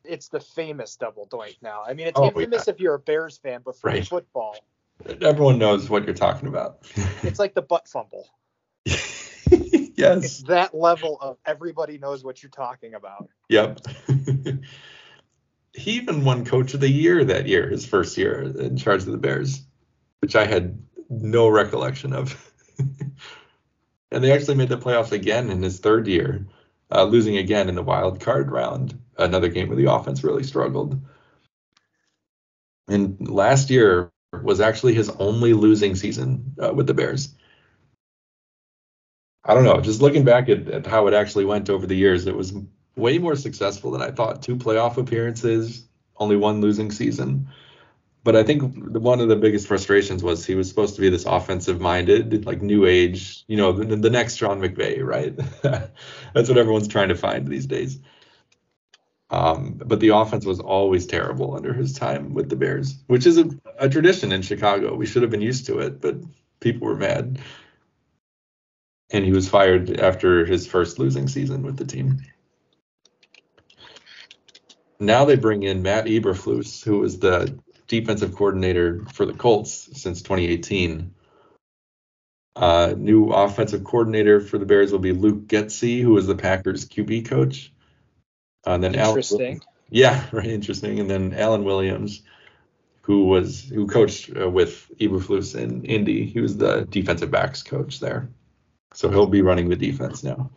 [0.03, 1.83] it's the famous double doink now.
[1.85, 4.05] I mean, it's Oh, infamous if you're a Bears fan, but for Right.
[4.05, 4.63] football,
[5.21, 6.79] Everyone knows what you're talking about.
[7.23, 8.27] it's like the butt fumble.
[8.85, 10.23] yes.
[10.23, 13.29] It's that level of everybody knows what you're talking about.
[13.49, 13.79] Yep.
[15.73, 19.11] he even won coach of the year that year, his first year in charge of
[19.11, 19.61] the Bears,
[20.19, 22.53] which I had no recollection of.
[24.11, 26.45] And they actually made the playoffs again in his third year,
[26.91, 30.99] uh, losing again in the wild card round, another game where the offense really struggled.
[32.87, 34.11] And last year
[34.43, 37.33] was actually his only losing season uh, with the Bears.
[39.43, 39.79] I don't know.
[39.79, 42.53] Just looking back at, at how it actually went over the years, it was
[42.95, 44.41] way more successful than I thought.
[44.41, 45.87] Two playoff appearances,
[46.17, 47.47] only one losing season.
[48.27, 51.23] But I think one of the biggest frustrations was he was supposed to be this
[51.25, 55.33] offensive minded, like new age, you know, the, the next Sean McVay, right?
[56.33, 58.01] That's what everyone's trying to find these days.
[59.29, 63.37] Um, but the offense was always terrible under his time with the Bears, which is
[63.37, 63.49] a,
[63.79, 64.93] a tradition in Chicago.
[64.93, 66.17] We should have been used to it, but
[66.59, 67.39] people were mad.
[69.09, 72.19] And he was fired after his first losing season with the team.
[74.99, 77.57] Now they bring in Matt Eberflus, who was the
[77.87, 81.13] defensive coordinator for the Colts since 2018.
[82.55, 86.85] Uh, new offensive coordinator for the Bears will be Luke Getsy, who was the Packers
[86.85, 87.71] QB coach.
[88.65, 89.61] Uh, and then Alan- Interesting.
[89.89, 90.99] yeah, very interesting.
[90.99, 92.23] And then Alan Williams,
[93.07, 96.25] who was who coached uh, with Eberflus in Indy.
[96.25, 98.27] He was the defensive backs coach there,
[98.93, 100.49] so he'll be running the defense now.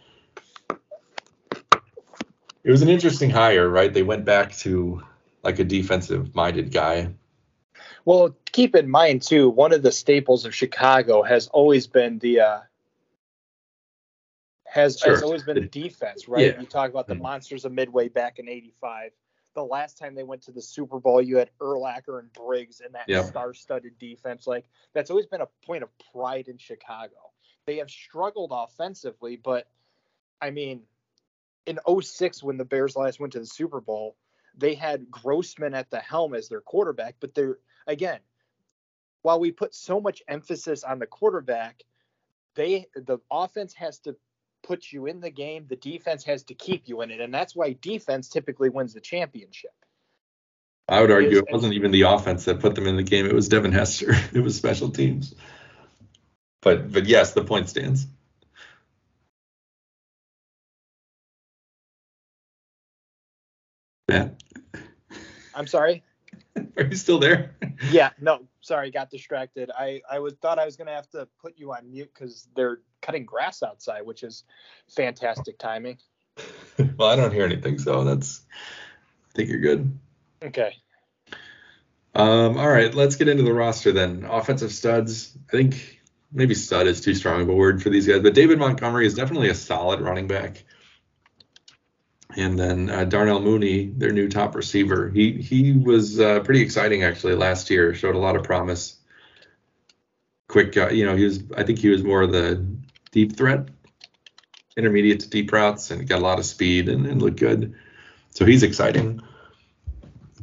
[2.65, 3.95] It was an interesting hire, right?
[3.95, 5.03] They went back to
[5.45, 7.15] like a defensive-minded guy.
[8.05, 12.41] Well, keep in mind too, one of the staples of Chicago has always been the
[12.41, 12.61] uh,
[14.65, 16.55] has has always been the defense, right?
[16.55, 16.61] Yeah.
[16.61, 17.23] You talk about the Mhm.
[17.23, 19.13] monsters of Midway back in '85.
[19.55, 22.95] The last time they went to the Super Bowl, you had Urlacher and Briggs and
[22.95, 23.25] that Yep.
[23.27, 24.47] star-studded defense.
[24.47, 27.33] Like that's always been a point of pride in Chicago.
[27.67, 29.69] They have struggled offensively, but
[30.41, 30.87] I mean,
[31.67, 34.17] in 06 when the Bears last went to the Super Bowl,
[34.57, 38.21] they had Grossman at the helm as their quarterback, but they're again,
[39.23, 41.83] while we put so much emphasis on the quarterback,
[42.55, 44.17] they the offense has to
[44.63, 47.55] put you in the game, the defense has to keep you in it, and that's
[47.55, 49.73] why defense typically wins the championship.
[50.89, 53.35] I would argue it wasn't even the offense that put them in the game; it
[53.35, 54.13] was Devin Hester.
[54.33, 55.35] It was special teams.
[56.63, 58.07] But but yes, the point stands.
[64.09, 64.43] Matt,
[65.55, 66.03] I'm sorry.
[66.77, 67.55] are you still there?
[67.91, 69.71] Yeah, no, sorry, got distracted.
[69.77, 72.81] I I was thought I was gonna have to put you on mute because they're
[73.03, 74.45] cutting grass outside, which is
[74.89, 75.99] fantastic timing.
[76.97, 78.43] well, I don't hear anything, so that's.
[79.31, 79.99] I think you're good.
[80.43, 80.75] Okay.
[82.15, 84.25] Um, all right, let's get into the roster then.
[84.29, 85.37] Offensive studs.
[85.49, 86.01] I think
[86.33, 89.15] maybe stud is too strong of a word for these guys, but David Montgomery is
[89.15, 90.65] definitely a solid running back.
[92.37, 97.03] And then uh, Darnell Mooney, their new top receiver, he he was uh, pretty exciting
[97.03, 97.95] actually last year.
[97.95, 98.97] Showed a lot of promise.
[100.49, 101.43] Quick, uh, you know, he was.
[101.57, 102.65] I think he was more of the
[103.11, 103.69] deep threat,
[104.77, 107.75] intermediate to deep routes, and got a lot of speed and, and looked good.
[108.31, 109.23] So he's exciting.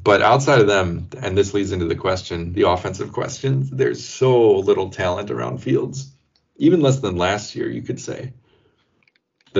[0.03, 3.69] But outside of them, and this leads into the question, the offensive questions.
[3.69, 6.13] There's so little talent around Fields,
[6.57, 8.33] even less than last year, you could say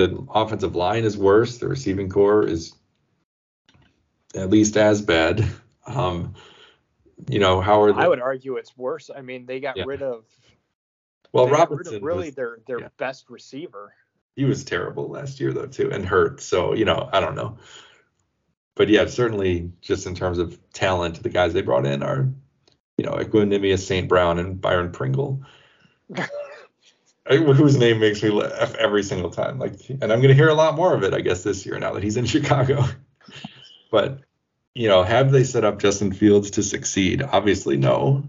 [0.06, 1.58] the offensive line is worse.
[1.58, 2.72] The receiving corps is
[4.34, 5.44] at least as bad.
[5.86, 6.34] Um,
[7.30, 8.02] you know, how are they?
[8.02, 9.08] I would argue it's worse.
[9.08, 9.84] I mean, they got Yeah.
[9.86, 10.26] rid of
[11.32, 12.88] well, rid of really was- their their yeah.
[12.98, 13.94] best receiver.
[14.36, 16.42] he was terrible last year though too, and hurt.
[16.42, 17.56] So you know, I don't know.
[18.76, 22.28] But yeah, certainly just in terms of talent, the guys they brought in are,
[22.98, 24.10] you know, Equanimeous St.
[24.10, 25.40] Brown and Byron Pringle.
[27.28, 29.58] Whose name makes me laugh every single time.
[29.58, 31.78] Like, and I'm going to hear a lot more of it, I guess, this year
[31.78, 32.84] now that he's in Chicago.
[33.90, 34.20] but,
[34.74, 37.22] you know, have they set up Justin Fields to succeed?
[37.22, 38.28] Obviously, no.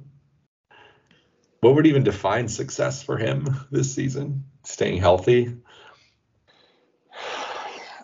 [1.61, 4.45] What would even define success for him this season?
[4.63, 5.55] Staying healthy.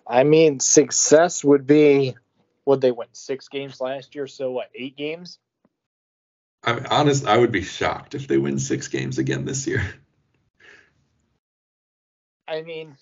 [0.07, 2.15] I mean, success would be
[2.65, 4.27] would they win six games last year?
[4.27, 5.39] So what, eight games?
[6.63, 7.25] I'm honest.
[7.25, 9.83] I would be shocked if they win six games again this year.
[12.47, 12.95] I mean,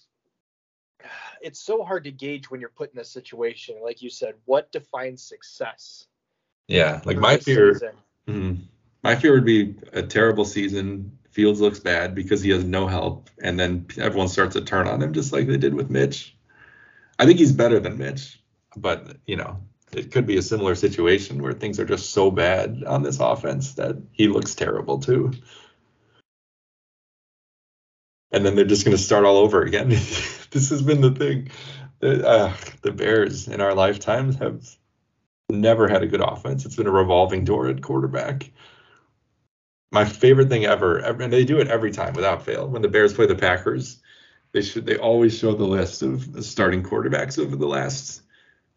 [1.41, 3.75] it's so hard to gauge when you're put in a situation.
[3.83, 6.07] Like you said, what defines success?
[6.67, 7.79] Yeah, like my fear.
[8.27, 8.61] Mhm.
[9.03, 11.17] My fear would be a terrible season.
[11.29, 15.01] Fields looks bad because he has no help, and then everyone starts to turn on
[15.01, 16.37] him, just like they did with Mitch.
[17.19, 18.41] I think he's better than Mitch,
[18.77, 22.83] but you know, it could be a similar situation where things are just so bad
[22.85, 25.31] on this offense that he looks terrible too.
[28.33, 29.89] And then they're just going to start all over again.
[30.51, 31.49] this has been the thing.
[31.99, 34.67] The, uh, the Bears in our lifetimes have
[35.49, 36.65] never had a good offense.
[36.65, 38.51] It's been a revolving door at quarterback.
[39.91, 42.67] My favorite thing ever, and they do it every time without fail.
[42.67, 44.01] When the Bears play the Packers,
[44.51, 48.21] they should they always show the list of starting quarterbacks over the last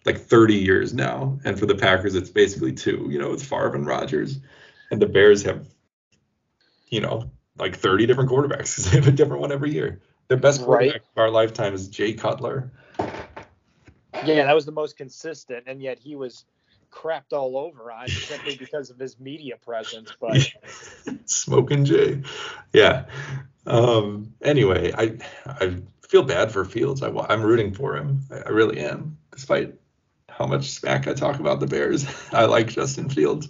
[0.04, 1.38] like 30 years now.
[1.44, 3.09] And for the Packers, it's basically two.
[3.11, 4.38] You know, it's Favre and Rodgers,
[4.90, 5.66] and the Bears have,
[6.88, 10.00] you know, like 30 different quarterbacks because they have a different one every year.
[10.28, 10.66] Their best Right.
[10.90, 12.70] quarterback of our lifetime is Jay Cutler.
[14.24, 16.44] Yeah, that was the most consistent, and yet he was
[16.90, 20.12] crapped all over on simply because of his media presence.
[20.20, 20.50] But
[21.26, 22.22] Smoking Jay.
[22.72, 23.04] Yeah.
[23.66, 25.76] Um, anyway, I I
[26.09, 27.02] feel bad for Fields.
[27.02, 28.20] I, I'm rooting for him.
[28.46, 29.74] I really am, despite
[30.28, 32.07] how much smack I talk about the Bears.
[32.32, 33.48] I like Justin Fields,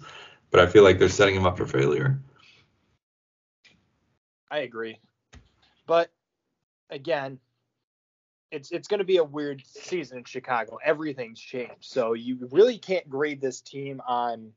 [0.51, 2.19] but I feel like they're setting him up for failure.
[4.51, 4.99] I agree.
[5.87, 6.11] But
[6.91, 7.39] again,
[8.51, 10.79] it's it's going to be a weird season in Chicago.
[10.85, 14.53] Everything's changed, so you really can't grade this team on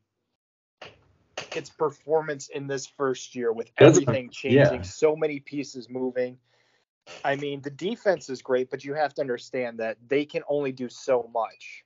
[1.56, 4.82] its performance in this first year with That's- everything changing, yeah.
[4.82, 6.38] so many pieces moving.
[7.24, 10.70] I mean, the defense is great, but you have to understand that they can only
[10.70, 11.84] do so much.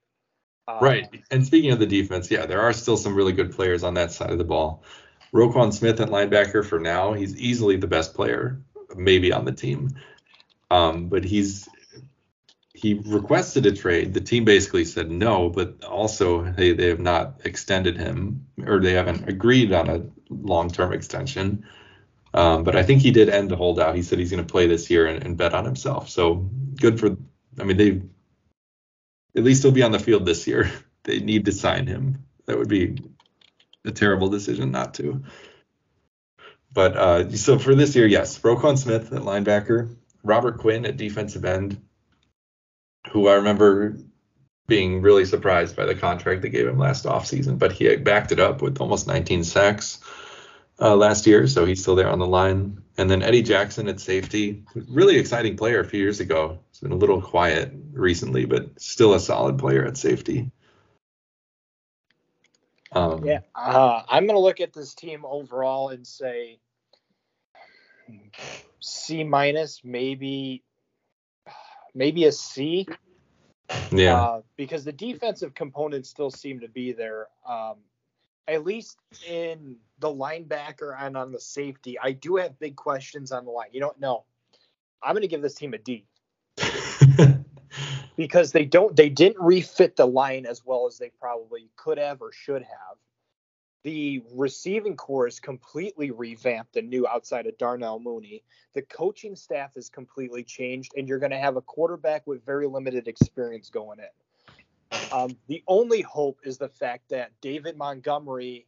[0.69, 1.23] Um, Right.
[1.31, 4.13] And speaking of the defense, yeah, there are still some really good players on that
[4.13, 4.83] side of the ball.
[5.35, 8.63] Roquan Smith at linebacker for now, he's easily the best player,
[8.95, 9.91] maybe on the team.
[10.71, 11.69] Um, but he's
[12.73, 14.15] he requested a trade.
[14.15, 18.93] The team basically said no, but also they, they have not extended him or they
[18.93, 21.65] haven't agreed on a long term extension.
[22.35, 23.95] Um, but I think he did end the holdout.
[23.95, 26.09] He said he's going to play this year and, and bet on himself.
[26.11, 27.17] So good for.
[27.59, 28.03] I mean, they
[29.37, 30.71] at least he'll be on the field this year.
[31.07, 32.25] They need to sign him.
[32.47, 32.97] That would be
[33.85, 35.23] a terrible decision not to.
[36.73, 41.45] But uh, so for this year, yes, Roquan Smith at linebacker, Robert Quinn at defensive
[41.45, 41.81] end,
[43.11, 43.97] who I remember
[44.67, 48.41] being really surprised by the contract they gave him last offseason, but he backed it
[48.41, 50.01] up with almost 19 sacks
[50.81, 52.83] uh, last year, so he's still there on the line.
[52.97, 56.59] And then Eddie Jackson at safety, really exciting player a few years ago.
[56.71, 60.51] He's been a little quiet recently, but still a solid player at safety.
[62.95, 66.59] Um, Yeah, uh, I'm going to look at this team overall and say
[68.81, 70.63] C minus, maybe
[71.95, 72.87] maybe a C.
[73.91, 77.29] yeah, Uh, because the defensive components still seem to be there.
[77.49, 77.77] Um,
[78.47, 83.45] at least in the linebacker and on the safety, I do have big questions on
[83.45, 83.69] the line.
[83.73, 84.25] You don't know.
[85.03, 86.07] I'm going to give this team a D
[88.17, 92.23] because they don't they didn't refit the line as well as they probably could have
[92.23, 92.97] or should have.
[93.85, 98.43] the receiving corps is completely revamped and new outside of Darnell Mooney.
[98.75, 102.67] The coaching staff is completely changed, and you're going to have a quarterback with very
[102.67, 104.07] limited experience going in.
[105.13, 108.67] Um, the only hope is the fact that David Montgomery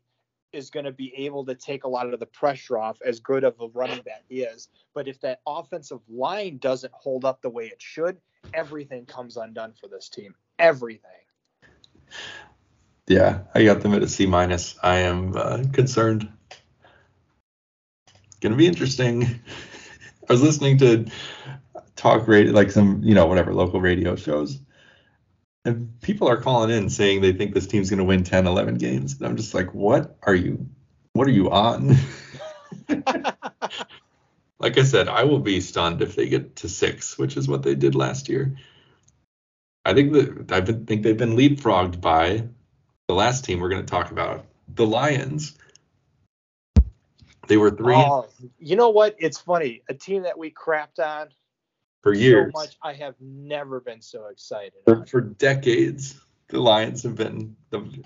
[0.52, 3.44] is going to be able to take a lot of the pressure off as good
[3.44, 4.68] of a running back he is.
[4.94, 8.18] But if that offensive line doesn't hold up the way it should,
[8.55, 10.34] everything comes undone for this team.
[10.59, 11.11] Everything.
[13.07, 14.76] Yeah, I got them at a C minus.
[14.82, 16.28] I am uh, concerned.
[18.40, 19.24] Gonna be interesting.
[20.28, 21.07] I was listening to
[21.94, 24.59] talk radio, like some, you know, whatever local radio shows,
[25.64, 29.16] and people are calling in saying they think this team's gonna win 10, 11 games.
[29.18, 30.68] And I'm just like, what are you,
[31.12, 31.97] what are you on?
[34.59, 37.62] like I said, I will be stunned if they get to six, which is what
[37.62, 38.57] they did last year.
[39.84, 42.48] I think that I think they've been leapfrogged by
[43.07, 45.57] the last team we're going to talk about, the Lions.
[47.46, 47.94] They were three.
[47.94, 48.26] Oh,
[48.59, 49.14] you know what?
[49.18, 49.82] It's funny.
[49.88, 51.28] A team that we crapped on
[52.02, 52.52] for years.
[52.52, 52.76] So much.
[52.82, 54.72] I have never been so excited.
[54.84, 58.02] For, for decades, the Lions have been the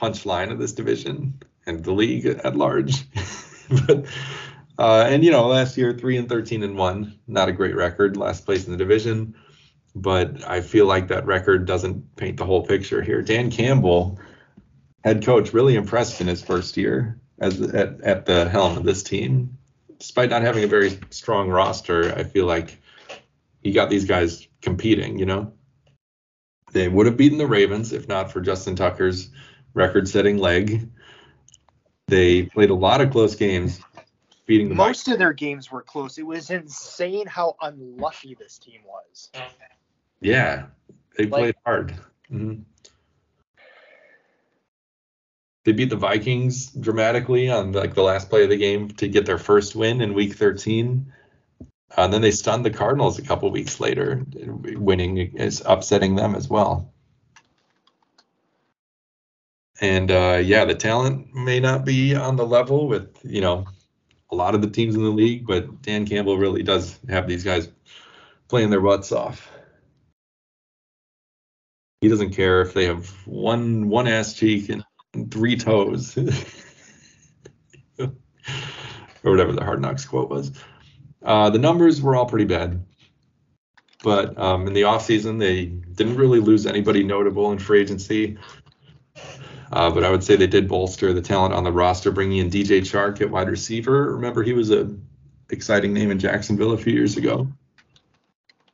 [0.00, 3.04] punchline of this division and the league at large.
[3.86, 4.04] but
[4.78, 8.16] uh, and you know, last year three and thirteen and one, not a great record,
[8.16, 9.34] last place in the division.
[9.94, 13.22] But I feel like that record doesn't paint the whole picture here.
[13.22, 14.18] Dan Campbell
[15.04, 19.02] head coach, really impressed in his first year as at, at the helm of this
[19.02, 19.56] team.
[19.98, 22.78] Despite not having a very strong roster, I feel like
[23.62, 25.52] he got these guys competing, you know.
[26.72, 29.30] They would have beaten the Ravens if not for Justin Tucker's
[29.72, 30.90] record-setting leg.
[32.08, 33.80] They played a lot of close games,
[34.46, 36.18] beating the Most of their games were close.
[36.18, 39.30] It was insane how unlucky this team was.
[40.20, 40.66] Yeah,
[41.16, 41.90] they like, played hard.
[42.32, 42.62] Mm-hmm.
[45.64, 49.26] They beat the Vikings dramatically on like the last play of the game to get
[49.26, 51.12] their first win in Week 13.
[51.60, 56.34] Uh, and then they stunned the Cardinals a couple weeks later, winning is upsetting them
[56.34, 56.92] as well.
[59.80, 63.66] And uh, yeah, the talent may not be on the level with you know
[64.30, 67.44] a lot of the teams in the league, but Dan Campbell really does have these
[67.44, 67.68] guys
[68.48, 69.50] playing their butts off.
[72.00, 74.84] He doesn't care if they have one one ass cheek and
[75.30, 76.16] three toes.
[79.26, 80.52] or whatever the hard knocks quote was.
[81.22, 82.84] Uh, the numbers were all pretty bad.
[84.04, 88.38] But um, in the offseason, they didn't really lose anybody notable in free agency.
[89.72, 92.50] Uh, but I would say they did bolster the talent on the roster, bringing in
[92.50, 94.14] DJ Chark at wide receiver.
[94.14, 94.94] Remember, he was a
[95.50, 97.48] exciting name in Jacksonville a few years ago.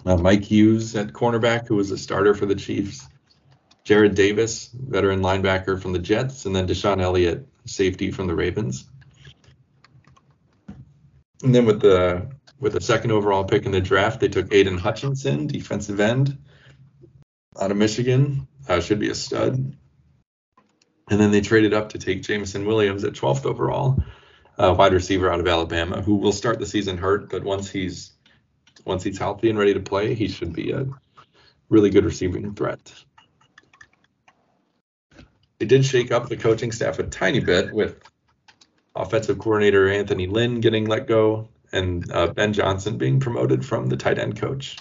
[0.04, 3.06] Uh, Mike Hughes at cornerback, who was a starter for the Chiefs.
[3.84, 8.88] Jarrad Davis, veteran linebacker from the Jets, and then DeShon Elliott, safety from the Ravens.
[11.42, 12.30] And then with the
[12.60, 16.38] with the second overall pick in the draft, they took Aidan Hutchinson, defensive end,
[17.60, 18.46] out of Michigan.
[18.68, 19.76] Uh, should be a stud.
[21.12, 24.02] And then they traded up to take Jameson Williams at 12th overall,
[24.56, 28.12] uh, wide receiver out of Alabama, who will start the season hurt, but once he's
[28.86, 30.86] once he's healthy and ready to play, he should be a
[31.68, 32.94] really good receiving threat.
[35.58, 38.02] They did shake up the coaching staff a tiny bit with
[38.96, 43.98] offensive coordinator Anthony Lynn getting let go and uh, Ben Johnson being promoted from the
[43.98, 44.78] tight end coach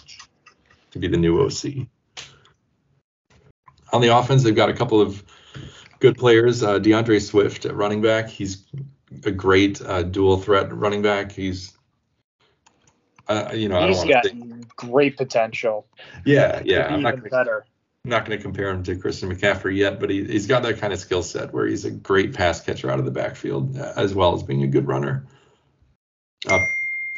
[0.92, 1.88] to be the new OC.
[3.92, 5.22] On the offense, they've got a couple of
[6.02, 6.62] good players.
[6.62, 8.28] Uh, D'Andre Swift at running back.
[8.28, 8.66] He's
[9.24, 11.32] a great uh, dual threat running back.
[11.32, 11.78] He's,
[13.30, 14.26] uh, you know, he's got
[14.76, 15.88] great potential.
[16.26, 16.88] Yeah, yeah.
[16.88, 17.66] I'm not better.
[18.04, 20.80] I'm not going to compare him to Christian McCaffrey yet, but he, he's got that
[20.80, 23.94] kind of skill set where he's a great pass catcher out of the backfield uh,
[23.96, 25.28] as well as being a good runner.
[26.50, 26.58] Uh,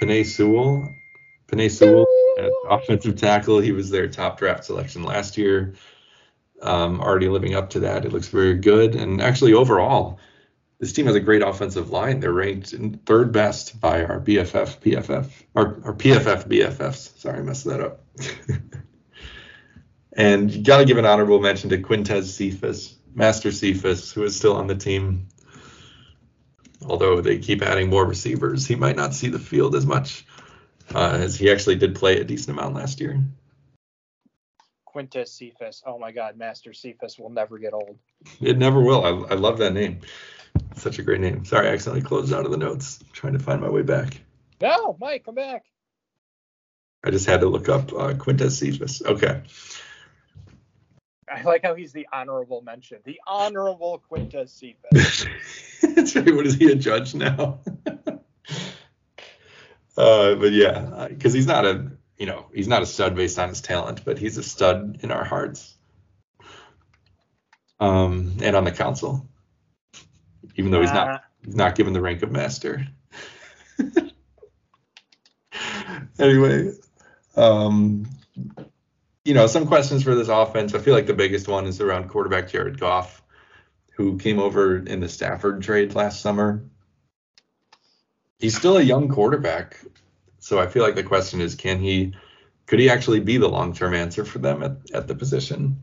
[0.02, 0.94] Penei Sewell,
[1.48, 2.06] Penei Sewell,
[2.70, 3.60] offensive tackle.
[3.60, 5.76] He was their top draft selection last year.
[6.64, 8.06] Um, already living up to that.
[8.06, 8.96] It looks very good.
[8.96, 10.20] And actually, overall,
[10.80, 12.20] this team has a great offensive line.
[12.20, 12.74] They're ranked
[13.06, 17.18] third best by our BFF, PFF, our, PFF BFFs.
[17.20, 18.06] Sorry, I messed that up.
[20.16, 24.36] And you got to give an honorable mention to Quintez Cephus, Master Cephus, who is
[24.36, 25.28] still on the team.
[26.86, 30.26] Although they keep adding more receivers, he might not see the field as much
[30.94, 33.24] uh, as he actually did play a decent amount last year.
[34.94, 35.84] Quintez Cephus.
[35.86, 37.98] Oh my God, Master Cephus will never get old.
[38.42, 39.04] It never will.
[39.04, 40.02] I, I love that name.
[40.76, 41.46] Such a great name.
[41.46, 43.00] Sorry, I accidentally closed out of the notes.
[43.02, 44.22] I'm trying to find my way back.
[44.62, 45.64] No, Mike, come back.
[47.04, 49.02] I just had to look up uh, Quintez Cephus.
[49.02, 49.42] Okay.
[51.30, 53.00] I like how he's the honorable mention.
[53.04, 55.26] The honorable Quintus Cephus.
[55.84, 57.60] What is he a judge now?
[59.98, 63.50] uh, but yeah, because he's not a you know he's not a stud based on
[63.50, 65.76] his talent, but he's a stud in our hearts.
[67.80, 69.28] Um, and on the council,
[70.56, 72.88] even though he's Uh, not he's not given the rank of master.
[76.20, 76.72] anyway,
[77.36, 78.06] um,
[79.26, 80.74] you know, some questions for this offense.
[80.74, 83.24] I feel like the biggest one is around quarterback Jared Goff,
[83.96, 86.64] who came over in the Stafford trade last summer.
[88.40, 89.80] He's still a young quarterback,
[90.44, 92.14] so I feel like the question is, can he,
[92.68, 95.82] could he actually be the long-term answer for them at, at the position?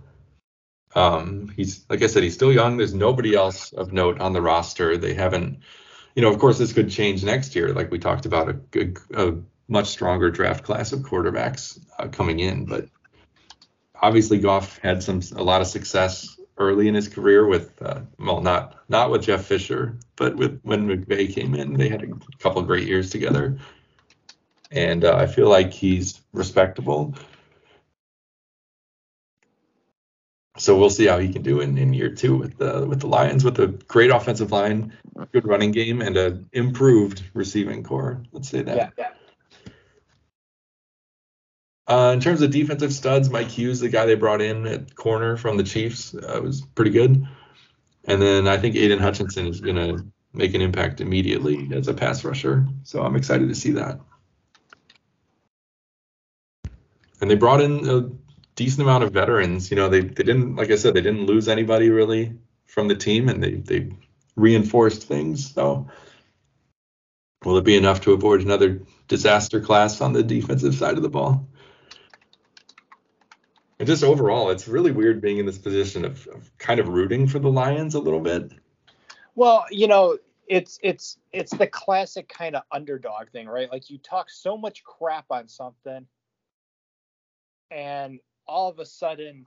[0.95, 2.77] Um, he's like I said, he's still young.
[2.77, 4.97] There's nobody else of note on the roster.
[4.97, 5.61] They haven't,
[6.15, 8.99] you know, of course, this could change next year, like we talked about a good,
[9.15, 9.35] a
[9.69, 12.67] much stronger draft class of quarterbacks uh, coming in.
[12.67, 12.89] But
[13.95, 18.41] obviously, Goff had some a lot of success early in his career with, uh, well,
[18.41, 22.09] not not with Jeff Fisher, but with when McVay came in, they had a
[22.39, 23.59] couple great years together,
[24.71, 27.15] and uh, I feel like he's respectable.
[30.59, 33.07] So we'll see how he can do in, in year two with the with the
[33.07, 34.93] Lions with a great offensive line,
[35.33, 38.23] good running game, and a improved receiving corps.
[38.33, 38.77] Let's say that.
[38.77, 39.11] yeah, yeah.
[41.87, 45.37] Uh, in terms of defensive studs, Mike Hughes, the guy they brought in at corner
[45.37, 47.27] from the Chiefs, uh, was pretty good.
[48.05, 51.95] And then I think Aidan Hutchinson is going to make an impact immediately as a
[51.95, 52.65] pass rusher.
[52.85, 53.99] So I'm excited to see that.
[57.21, 58.11] And they brought in a
[58.55, 59.71] decent amount of veterans.
[59.71, 62.97] You know, they, they didn't, like I said, they didn't lose anybody really from the
[62.97, 63.91] team and they, they
[64.37, 65.53] reinforced things.
[65.53, 65.89] So
[67.45, 71.11] will it be enough to avoid another disaster class on the defensive side of the
[71.11, 71.49] ball?
[73.79, 77.27] And just overall, it's really weird being in this position of, of kind of rooting
[77.27, 78.53] for the Lions a little bit.
[79.35, 83.71] Well, you know, it's it's it's the classic kind of underdog thing, right?
[83.71, 86.07] Like you talk so much crap on something,
[87.71, 89.47] and all of a sudden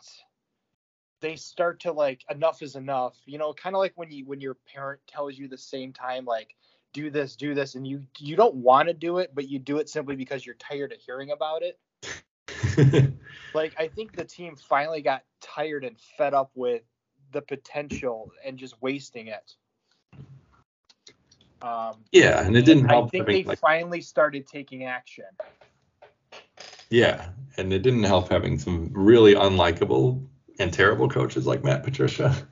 [1.22, 3.16] they start to like enough is enough.
[3.26, 6.26] You know, kind of like when you when your parent tells you the same time
[6.26, 6.56] like
[6.94, 9.78] do this, do this, and you you don't want to do it, but you do
[9.78, 11.80] it simply because you're tired of hearing about it.
[13.54, 16.82] Like I think the team finally got tired and fed up with
[17.32, 19.54] the potential and just wasting it.
[21.62, 23.12] Um, yeah, and it didn't I help.
[23.12, 25.26] think having, they like, finally started taking action.
[26.94, 30.28] Yeah, and it didn't help having some really unlikable
[30.60, 32.48] and terrible coaches like Matt Patricia.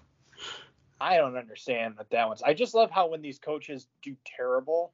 [0.99, 2.41] I don't understand what that one's.
[2.41, 4.93] I just love how when these coaches do terrible,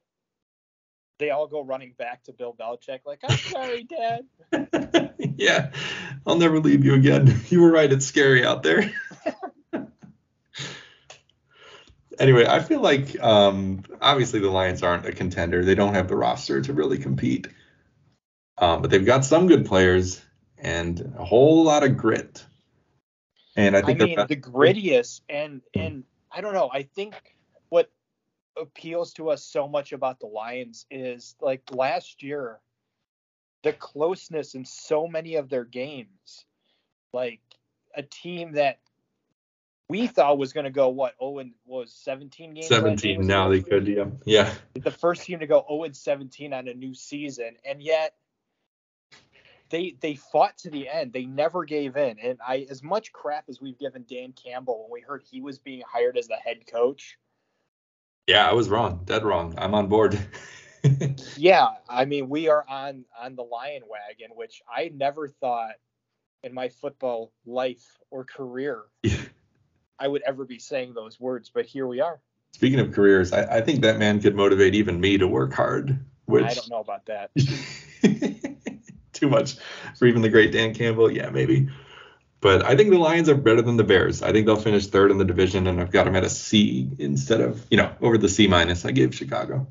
[1.17, 5.13] they all go running back to Bill Belichick, like, I'm sorry, Dad.
[5.37, 5.71] yeah,
[6.25, 7.41] I'll never leave you again.
[7.49, 7.89] You were right.
[7.89, 8.91] It's scary out there.
[12.19, 15.63] anyway, I feel like um, obviously the Lions aren't a contender.
[15.63, 17.47] They don't have the roster to really compete.
[18.57, 20.21] Um, but they've got some good players
[20.57, 22.45] and a whole lot of grit.
[23.55, 26.69] And I I think mean, they're the grittiest and and I don't know.
[26.71, 27.15] I think
[27.69, 27.91] what
[28.59, 32.59] appeals to us so much about the Lions is like last year,
[33.63, 36.45] the closeness in so many of their games.
[37.13, 37.41] Like
[37.95, 38.79] a team that
[39.89, 42.67] we thought was going to go what Owen was 17 games.
[42.67, 43.49] 17 now.
[43.49, 44.53] They could, yeah, yeah.
[44.73, 48.13] the first team to go 0 and 17 on a new season, and yet
[49.69, 51.13] they they fought to the end.
[51.13, 52.19] They never gave in.
[52.19, 55.59] And I, as much crap as we've given Dan Campbell when we heard he was
[55.59, 57.17] being hired as the head coach,
[58.27, 59.01] Yeah, I was wrong.
[59.05, 59.53] Dead wrong.
[59.57, 60.19] I'm on board.
[61.37, 65.75] yeah, I mean we are on on the lion wagon, which I never thought
[66.43, 68.83] in my football life or career
[69.99, 72.19] I would ever be saying those words, but here we are.
[72.53, 75.99] Speaking of careers, I, I think that man could motivate even me to work hard.
[76.25, 77.31] Which I don't know about that.
[79.19, 79.55] too much
[79.97, 81.11] for even the great Dan Campbell.
[81.11, 81.69] Yeah, maybe.
[82.39, 84.21] But I think the Lions are better than the Bears.
[84.21, 86.87] I think they'll finish third in the division, and I've got them at a C
[86.99, 89.67] instead of, you know, over the C minus I gave Chicago.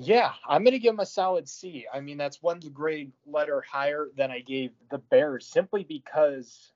[0.00, 1.86] Yeah, I'm gonna give them a solid C.
[1.92, 6.72] I mean, that's one grade letter higher than I gave the Bears, simply because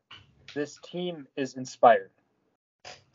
[0.54, 2.10] this team is inspired,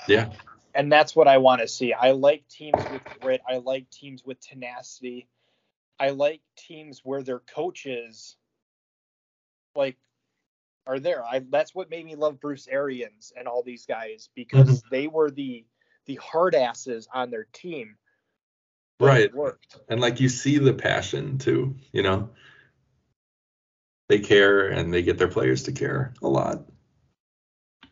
[0.08, 0.32] Yeah.
[0.74, 1.92] and that's what I want to see.
[1.94, 3.42] I like teams with grit.
[3.48, 5.28] I like teams with tenacity.
[6.00, 8.38] I like teams where their coaches,
[9.76, 9.98] like,
[10.86, 11.26] are there.
[11.26, 15.30] I that's what made me love Bruce Arians and all these guys because they were
[15.30, 15.66] the
[16.06, 17.98] the hard asses on their team.
[19.00, 19.34] Right.
[19.34, 19.78] worked.
[19.90, 22.30] And like you see the passion too, you know.
[24.10, 26.64] they care and they get their players to care a lot.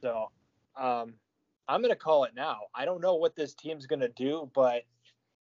[0.01, 0.31] So,
[0.77, 1.15] um,
[1.67, 2.61] I'm going to call it now.
[2.73, 4.83] I don't know what this team's going to do, but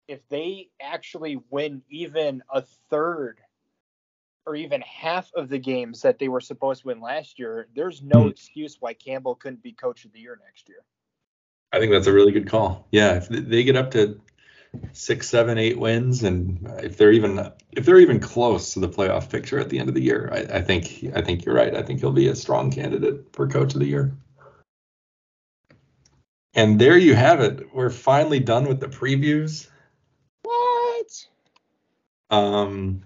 [0.07, 3.39] if they actually win even a third
[4.45, 8.01] or even half of the games that they were supposed to win last year, there's
[8.01, 8.29] no Hmm.
[8.29, 10.83] excuse why Campbell couldn't be coach of the year next year.
[11.71, 12.87] I think that's a really good call.
[12.91, 14.19] Yeah, if they get up to
[14.93, 19.29] six, seven, eight wins, and if they're even if they're even close to the playoff
[19.29, 21.75] picture at the end of the year, I, I think I think you're right.
[21.75, 24.13] I think he'll be a strong candidate for coach of the year.
[26.53, 27.73] And there you have it.
[27.73, 29.69] We're finally done with the previews.
[32.31, 33.03] Um,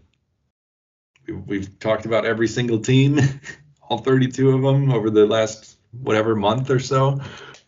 [1.27, 3.19] we- we've talked about every single team,
[3.89, 7.19] all 32 of them over the last whatever month or so,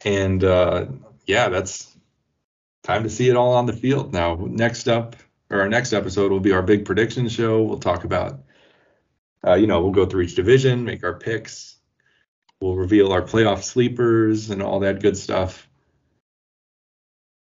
[0.06, 0.86] and uh,
[1.26, 1.96] yeah, that's
[2.84, 4.14] time to see it all on the field.
[4.14, 5.16] Now, next up,
[5.50, 7.64] or our next episode will be our big prediction show.
[7.64, 8.42] We'll talk about,
[9.46, 11.78] uh, you know, we'll go through each division, make our picks,
[12.62, 15.70] we'll reveal our playoff sleepers and all that good stuff.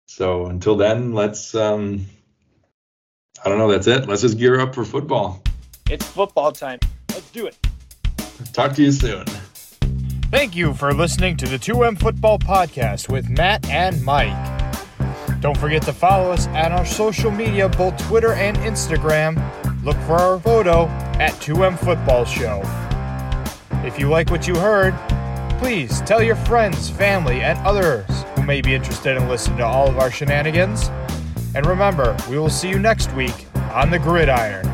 [0.08, 2.06] So until then, let's um,
[3.44, 3.70] I don't know.
[3.70, 4.08] That's it.
[4.08, 5.42] Let's just gear up for football.
[5.88, 6.78] It's football time.
[7.10, 7.56] Let's do it.
[8.52, 9.24] Talk to you soon.
[10.30, 14.36] Thank you for listening to the 2M Football Podcast with Matt and Mike.
[15.40, 19.36] Don't forget to follow us at our social media, both Twitter and Instagram.
[19.82, 20.86] Look for our photo
[21.18, 22.62] at 2M Football Show.
[23.84, 24.94] If you like what you heard,
[25.58, 28.06] please tell your friends, family, and others
[28.36, 30.90] who may be interested in listening to all of our shenanigans.
[31.54, 34.69] And remember, we will see you next week on the gridiron.